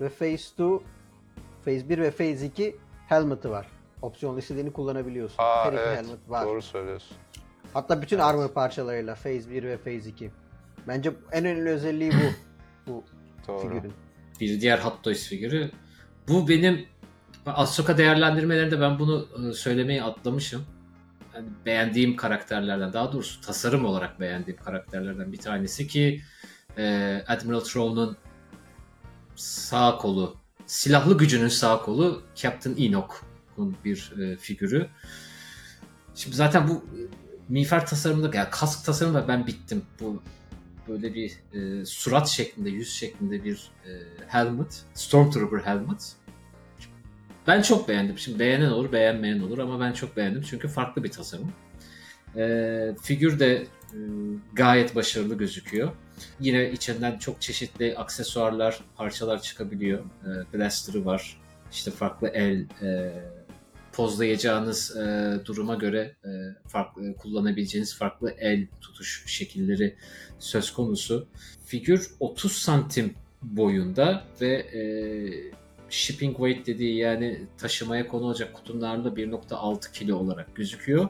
[0.00, 0.84] ve Phase 2
[1.64, 2.76] Phase 1 ve Phase 2
[3.08, 3.79] helmet'ı var.
[4.02, 5.36] Opsiyonlu istediğini kullanabiliyorsun.
[5.38, 6.46] Aa, Her iki evet, helmet var.
[6.46, 7.16] Doğru söylüyorsun.
[7.74, 10.30] Hatta bütün armor parçalarıyla Phase 1 ve Phase 2.
[10.88, 12.16] Bence en önemli özelliği bu.
[12.92, 13.04] bu
[13.48, 13.60] Doğru.
[13.60, 13.92] figürün.
[14.40, 15.70] bir diğer Hot Toys figürü.
[16.28, 16.86] Bu benim
[17.46, 20.64] Ahsoka değerlendirmelerinde ben bunu e, söylemeyi atlamışım.
[21.34, 26.20] Yani beğendiğim karakterlerden, daha doğrusu tasarım olarak beğendiğim karakterlerden bir tanesi ki
[26.78, 28.16] e, Admiral Thrawn'un
[29.36, 30.36] sağ kolu,
[30.66, 32.76] silahlı gücünün sağ kolu Captain
[33.60, 34.88] Enoch'un bir e, figürü.
[36.14, 37.00] Şimdi zaten bu e,
[37.48, 39.82] miğfer tasarımında, yani kask tasarımında ben bittim.
[40.00, 40.22] Bu
[40.88, 43.90] böyle bir e, surat şeklinde, yüz şeklinde bir e,
[44.28, 44.82] helmet.
[44.94, 46.12] Stormtrooper helmet.
[47.46, 48.18] Ben çok beğendim.
[48.18, 51.52] Şimdi beğenen olur, beğenmeyen olur ama ben çok beğendim çünkü farklı bir tasarım.
[52.36, 53.98] E, figür de e,
[54.52, 55.92] gayet başarılı gözüküyor.
[56.40, 60.00] Yine içinden çok çeşitli aksesuarlar, parçalar çıkabiliyor.
[60.00, 61.40] E, blaster'ı var.
[61.72, 63.12] İşte farklı el e,
[64.00, 66.28] pozlayacağınız e, duruma göre e,
[66.68, 69.96] farklı kullanabileceğiniz farklı el tutuş şekilleri
[70.38, 71.28] söz konusu.
[71.64, 74.82] Figür 30 santim boyunda ve e,
[75.90, 81.08] shipping weight dediği yani taşımaya konu olacak kutunun ağırlığı 1.6 kilo olarak gözüküyor.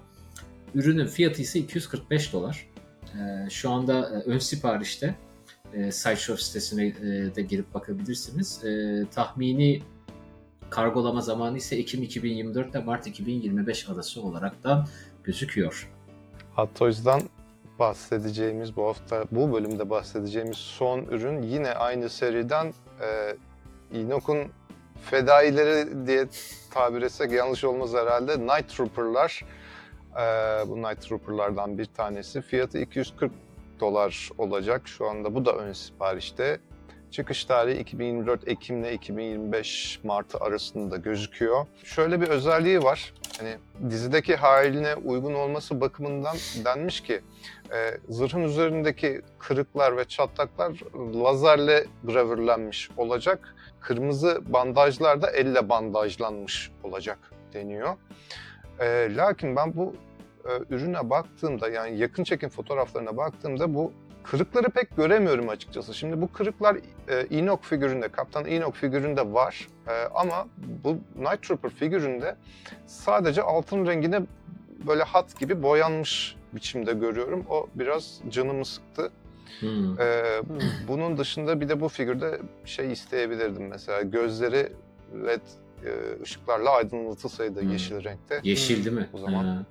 [0.75, 2.67] Ürünün fiyatı ise 245 dolar.
[3.15, 5.15] E, şu anda e, ön siparişte
[5.75, 8.65] e, Sideshow sitesine e, de girip bakabilirsiniz.
[8.65, 9.83] E, tahmini
[10.71, 14.87] kargolama zamanı ise Ekim 2024 ile Mart 2025 arası olarak da
[15.25, 15.91] gözüküyor.
[16.55, 17.23] Hot Toys'dan
[17.79, 23.37] bahsedeceğimiz bu hafta bu bölümde bahsedeceğimiz son ürün yine aynı seriden e,
[23.99, 24.39] Inok'un
[25.11, 26.27] fedaileri diye
[26.71, 28.39] tabir etsek yanlış olmaz herhalde.
[28.39, 29.45] Night Trooper'lar.
[30.13, 30.25] E,
[30.69, 32.43] bu Night Trooper'lardan bir tanesi.
[32.43, 33.33] Fiyatı 240
[33.81, 34.89] dolar olacak.
[34.89, 36.61] Şu anda bu da ön siparişte.
[37.11, 41.67] Çıkış tarihi 2024 Ekim ile 2025 Mart'ı arasında gözüküyor.
[41.85, 43.15] Şöyle bir özelliği var.
[43.39, 43.57] Hani
[43.91, 47.21] dizideki haline uygun olması bakımından denmiş ki
[47.73, 50.81] e, zırhın üzerindeki kırıklar ve çatlaklar
[51.15, 53.55] lazerle gravürlenmiş olacak.
[53.81, 57.19] Kırmızı bandajlar da elle bandajlanmış olacak
[57.55, 57.97] deniyor.
[58.81, 59.95] E, lakin ben bu
[60.45, 63.93] e, ürüne baktığımda yani yakın çekim fotoğraflarına baktığımda bu
[64.25, 65.95] kırıkları pek göremiyorum açıkçası.
[65.95, 66.77] Şimdi bu kırıklar
[67.09, 69.69] e, Enoch figüründe, Kaptan Enoch figüründe var.
[69.89, 70.47] E, ama
[70.85, 72.37] bu Night Trooper figüründe
[72.87, 74.21] sadece altın rengine
[74.87, 77.45] böyle hat gibi boyanmış biçimde görüyorum.
[77.51, 79.11] O biraz canımı sıktı.
[79.61, 80.01] Hmm.
[80.01, 80.59] E, Hmm.
[80.89, 84.73] bunun dışında bir de bu figürde şey isteyebilirdim mesela gözleri
[85.27, 85.41] led
[85.85, 87.71] e, ışıklarla aydınlatılsaydı Hmm.
[87.73, 89.09] yeşil renkte Yeşil değil mi?
[89.13, 89.63] O zaman- Ha.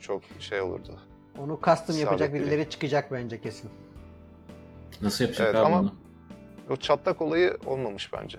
[0.00, 0.98] çok şey olurdu.
[1.38, 3.70] Onu custom yapacak birileri çıkacak bence kesin.
[5.02, 5.94] Nasıl yapacak Evet, abi ama- bunu?
[6.70, 8.38] O çatlak olayı olmamış bence.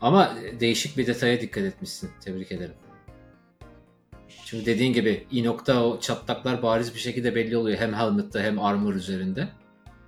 [0.00, 2.10] Ama değişik bir detaya dikkat etmişsin.
[2.20, 2.74] Tebrik ederim.
[4.44, 7.78] Çünkü dediğin gibi Enoch'ta o çatlaklar bariz bir şekilde belli oluyor.
[7.78, 9.48] Hem helmet'te hem armor üzerinde.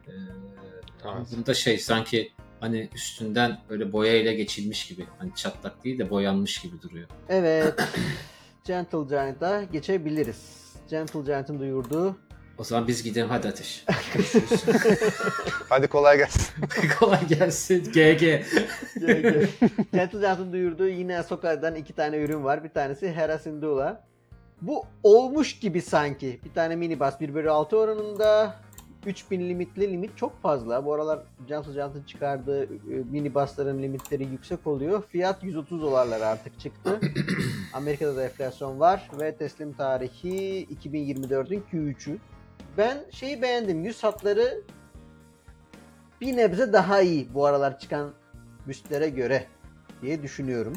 [0.08, 0.10] Ee,
[1.04, 1.26] Evet.
[1.36, 5.06] bunda şey sanki hani üstünden böyle boyayla geçilmiş gibi.
[5.18, 7.08] Hani çatlak değil de boyanmış gibi duruyor.
[7.28, 7.88] Evet.
[8.64, 10.72] Gentle Giant'a geçebiliriz.
[10.90, 12.16] Gentle Giant'ın duyurduğu
[12.62, 13.84] O zaman biz gidelim hadi Ateş.
[15.68, 16.54] Hadi kolay gelsin.
[16.98, 18.22] Kolay gelsin GG.
[19.92, 22.64] Gentle Giant'ın duyurduğu yine Ahsoka'dan iki tane ürün var.
[22.64, 24.04] Bir tanesi Hera Syndulla.
[24.60, 26.40] Bu olmuş gibi sanki.
[26.44, 28.54] Bir tane minibus 1 bölü 6 oranında.
[29.06, 30.84] 3000 limitli limit çok fazla.
[30.84, 32.68] Bu aralar Gentle Giant'ın çıkardığı e,
[33.10, 35.02] minibusların limitleri yüksek oluyor.
[35.08, 37.00] Fiyat 130 dolarlar artık çıktı.
[37.72, 42.18] Amerika'da da enflasyon var ve teslim tarihi 2024'ün Q3'ü.
[42.78, 43.84] Ben şeyi beğendim.
[43.84, 44.60] Yüz hatları
[46.20, 48.10] bir nebze daha iyi bu aralar çıkan
[48.68, 49.46] büstlere göre
[50.02, 50.72] diye düşünüyorum.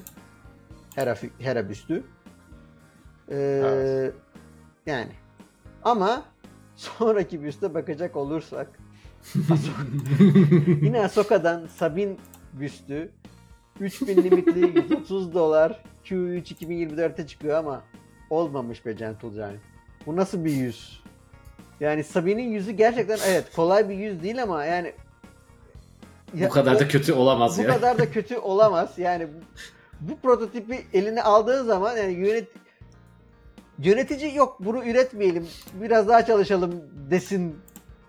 [0.96, 2.04] Hera, Hera büstü.
[3.30, 4.14] Ee, Evet.
[4.86, 5.12] Yani.
[5.84, 6.24] Ama
[6.76, 8.68] sonraki büste bakacak olursak
[10.82, 12.20] yine Ahsoka'dan Sabin
[12.54, 13.12] büstü
[13.80, 17.84] 3000 limitli 130 dolar Q3 2024'te çıkıyor ama
[18.30, 19.60] olmamış be Gentle Giant.
[20.06, 21.04] Bu nasıl bir yüz?
[21.80, 24.94] Yani Sabin'in yüzü gerçekten evet kolay bir yüz değil ama yani
[26.34, 27.68] Bu kadar da kötü olamaz bu ya.
[27.68, 28.94] kadar da kötü olamaz.
[28.98, 32.48] Yani bu, bu prototipi eline aldığı zaman yani yönet
[33.80, 37.60] yönetici yok bunu üretmeyelim biraz daha çalışalım desin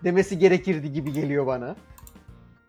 [0.03, 1.75] demesi gerekirdi gibi geliyor bana.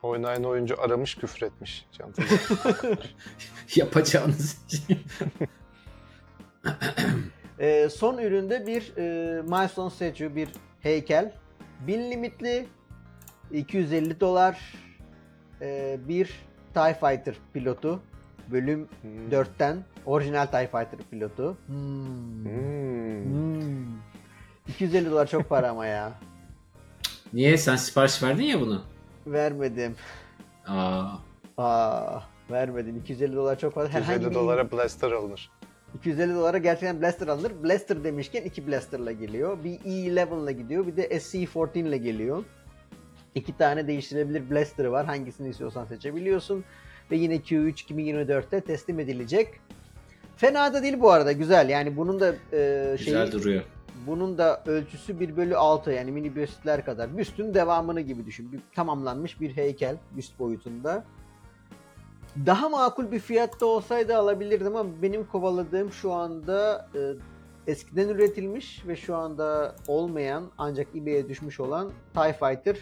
[0.03, 1.87] Oynayan oyuncu aramış küfür etmiş.
[3.77, 4.99] Yapacağınız şey.
[7.61, 10.49] Ee, son üründe bir e, milestone statue, bir
[10.83, 11.33] heykel.
[11.87, 12.67] 1000 limitli
[13.53, 14.75] 250 dolar
[15.61, 16.27] e, bir
[16.75, 18.01] TIE Fighter pilotu.
[18.53, 19.29] Bölüm Hmm.
[19.31, 19.77] 4'ten
[20.07, 21.57] orijinal TIE Fighter pilotu.
[21.67, 22.45] Hmm.
[22.45, 23.25] Hmm.
[23.25, 23.87] Hmm.
[24.69, 26.13] 250 dolar çok para ama ya.
[27.33, 28.83] Niye sen sipariş verdin ya bunu?
[29.27, 29.97] Vermedim.
[30.67, 31.05] Aa,
[31.59, 32.21] Aa,
[32.51, 32.97] vermedim.
[32.97, 33.89] 250 dolar çok fazla.
[33.93, 35.51] Herhangi 250 bir dolara blaster alınır.
[35.95, 37.53] 250 dolara gerçekten blaster alınır.
[37.65, 39.59] Blaster demişken iki blasterla geliyor.
[39.65, 40.87] Bir E11 ile gidiyor.
[40.87, 42.45] Bir de SC14 ile geliyor.
[43.35, 45.07] İki tane değiştirebilir blaster var.
[45.07, 46.65] Hangisini istiyorsan seçebiliyorsun.
[47.11, 49.49] Ve yine Q3 2024'te teslim edilecek.
[50.37, 51.33] Fena da değil bu arada.
[51.33, 51.69] Güzel.
[51.69, 53.63] Yani bunun da e, şeyi, güzel duruyor.
[54.07, 57.19] bunun da ölçüsü 1 bölü 6 yani mini büstler kadar.
[57.19, 58.53] Büstün devamını gibi düşün.
[58.53, 61.05] Bir, tamamlanmış bir heykel büst boyutunda.
[62.47, 66.89] Daha makul bir fiyatta olsaydı alabilirdim ama benim kovaladığım şu anda
[67.67, 72.77] eskiden üretilmiş ve şu anda olmayan ancak eBay'e düşmüş olan TIE Fighter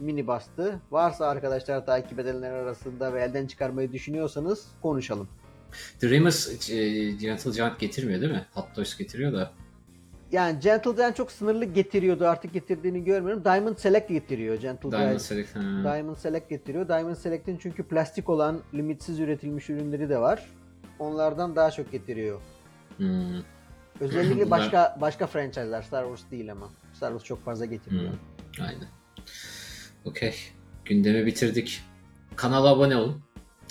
[0.00, 0.80] mini bastı.
[0.90, 5.28] Varsa arkadaşlar takip edenler arasında ve elden çıkarmayı düşünüyorsanız konuşalım.
[6.02, 8.46] Dreamers e, Gentle Giant getirmiyor değil mi?
[8.54, 9.52] Hot Toys getiriyor da.
[10.32, 12.26] Yani Gentle Giant çok sınırlı getiriyordu.
[12.26, 13.44] Artık getirdiğini görmüyorum.
[13.44, 15.22] Diamond Select getiriyor Gentle Diamond Giant.
[15.22, 15.56] Select.
[15.56, 15.60] ha.
[15.60, 16.88] Diamond Select getiriyor.
[16.88, 20.46] Diamond Select'in çünkü plastik olan limitsiz üretilmiş ürünleri de var.
[20.98, 22.40] Onlardan daha çok getiriyor.
[22.96, 23.42] Hmm.
[24.00, 26.70] Özellikle Bunlar- başka başka franchise'lar Star Wars değil ama.
[26.94, 28.12] Star Wars çok fazla getirmiyor.
[28.12, 28.64] Hmm.
[28.64, 28.88] Aynen.
[30.04, 30.34] Okey.
[30.84, 31.82] Gündemi bitirdik.
[32.36, 33.22] Kanala abone olun.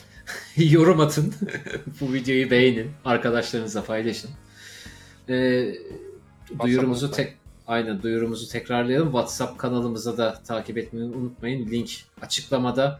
[0.58, 1.34] Yorum atın.
[2.02, 2.92] Bu videoyu beğenin.
[3.06, 4.30] Arkadaşlarınızla paylaşın.
[5.30, 5.74] Ee,
[6.60, 9.08] duyurumuzu tek Aynen duyurumuzu tekrarlayalım.
[9.08, 11.68] WhatsApp kanalımıza da takip etmeyi unutmayın.
[11.72, 11.90] Link
[12.22, 13.00] açıklamada.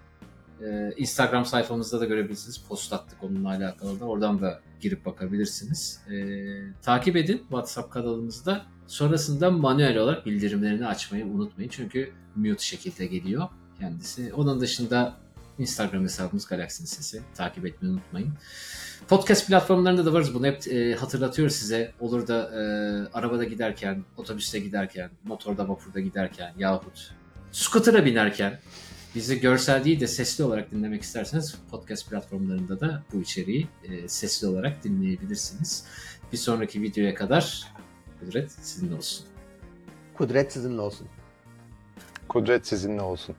[0.62, 2.58] Ee, Instagram sayfamızda da görebilirsiniz.
[2.70, 4.06] Post attık onunla alakalı da.
[4.06, 6.02] Oradan da girip bakabilirsiniz.
[6.12, 6.46] Ee,
[6.82, 8.66] takip edin WhatsApp kanalımızda.
[8.88, 11.70] Sonrasında manuel olarak bildirimlerini açmayı unutmayın.
[11.70, 13.48] Çünkü mute şekilde geliyor
[13.80, 14.34] kendisi.
[14.34, 15.18] Onun dışında
[15.62, 17.22] Instagram hesabımız Galaxy'nin Sesi.
[17.36, 18.34] Takip etmeyi unutmayın.
[19.08, 20.34] Podcast platformlarında da varız.
[20.34, 21.92] Bunu hep e, hatırlatıyoruz size.
[22.00, 22.62] Olur da e,
[23.14, 27.14] arabada giderken, otobüste giderken, motorda vapurda giderken yahut
[27.52, 28.60] scooter'a binerken
[29.16, 34.48] bizi görsel değil de sesli olarak dinlemek isterseniz podcast platformlarında da bu içeriği e, sesli
[34.48, 35.86] olarak dinleyebilirsiniz.
[36.32, 37.72] Bir sonraki videoya kadar
[38.20, 39.26] Kudret sizinle olsun.
[40.14, 41.08] Kudret sizinle olsun.
[42.28, 43.36] Kudret sizinle olsun.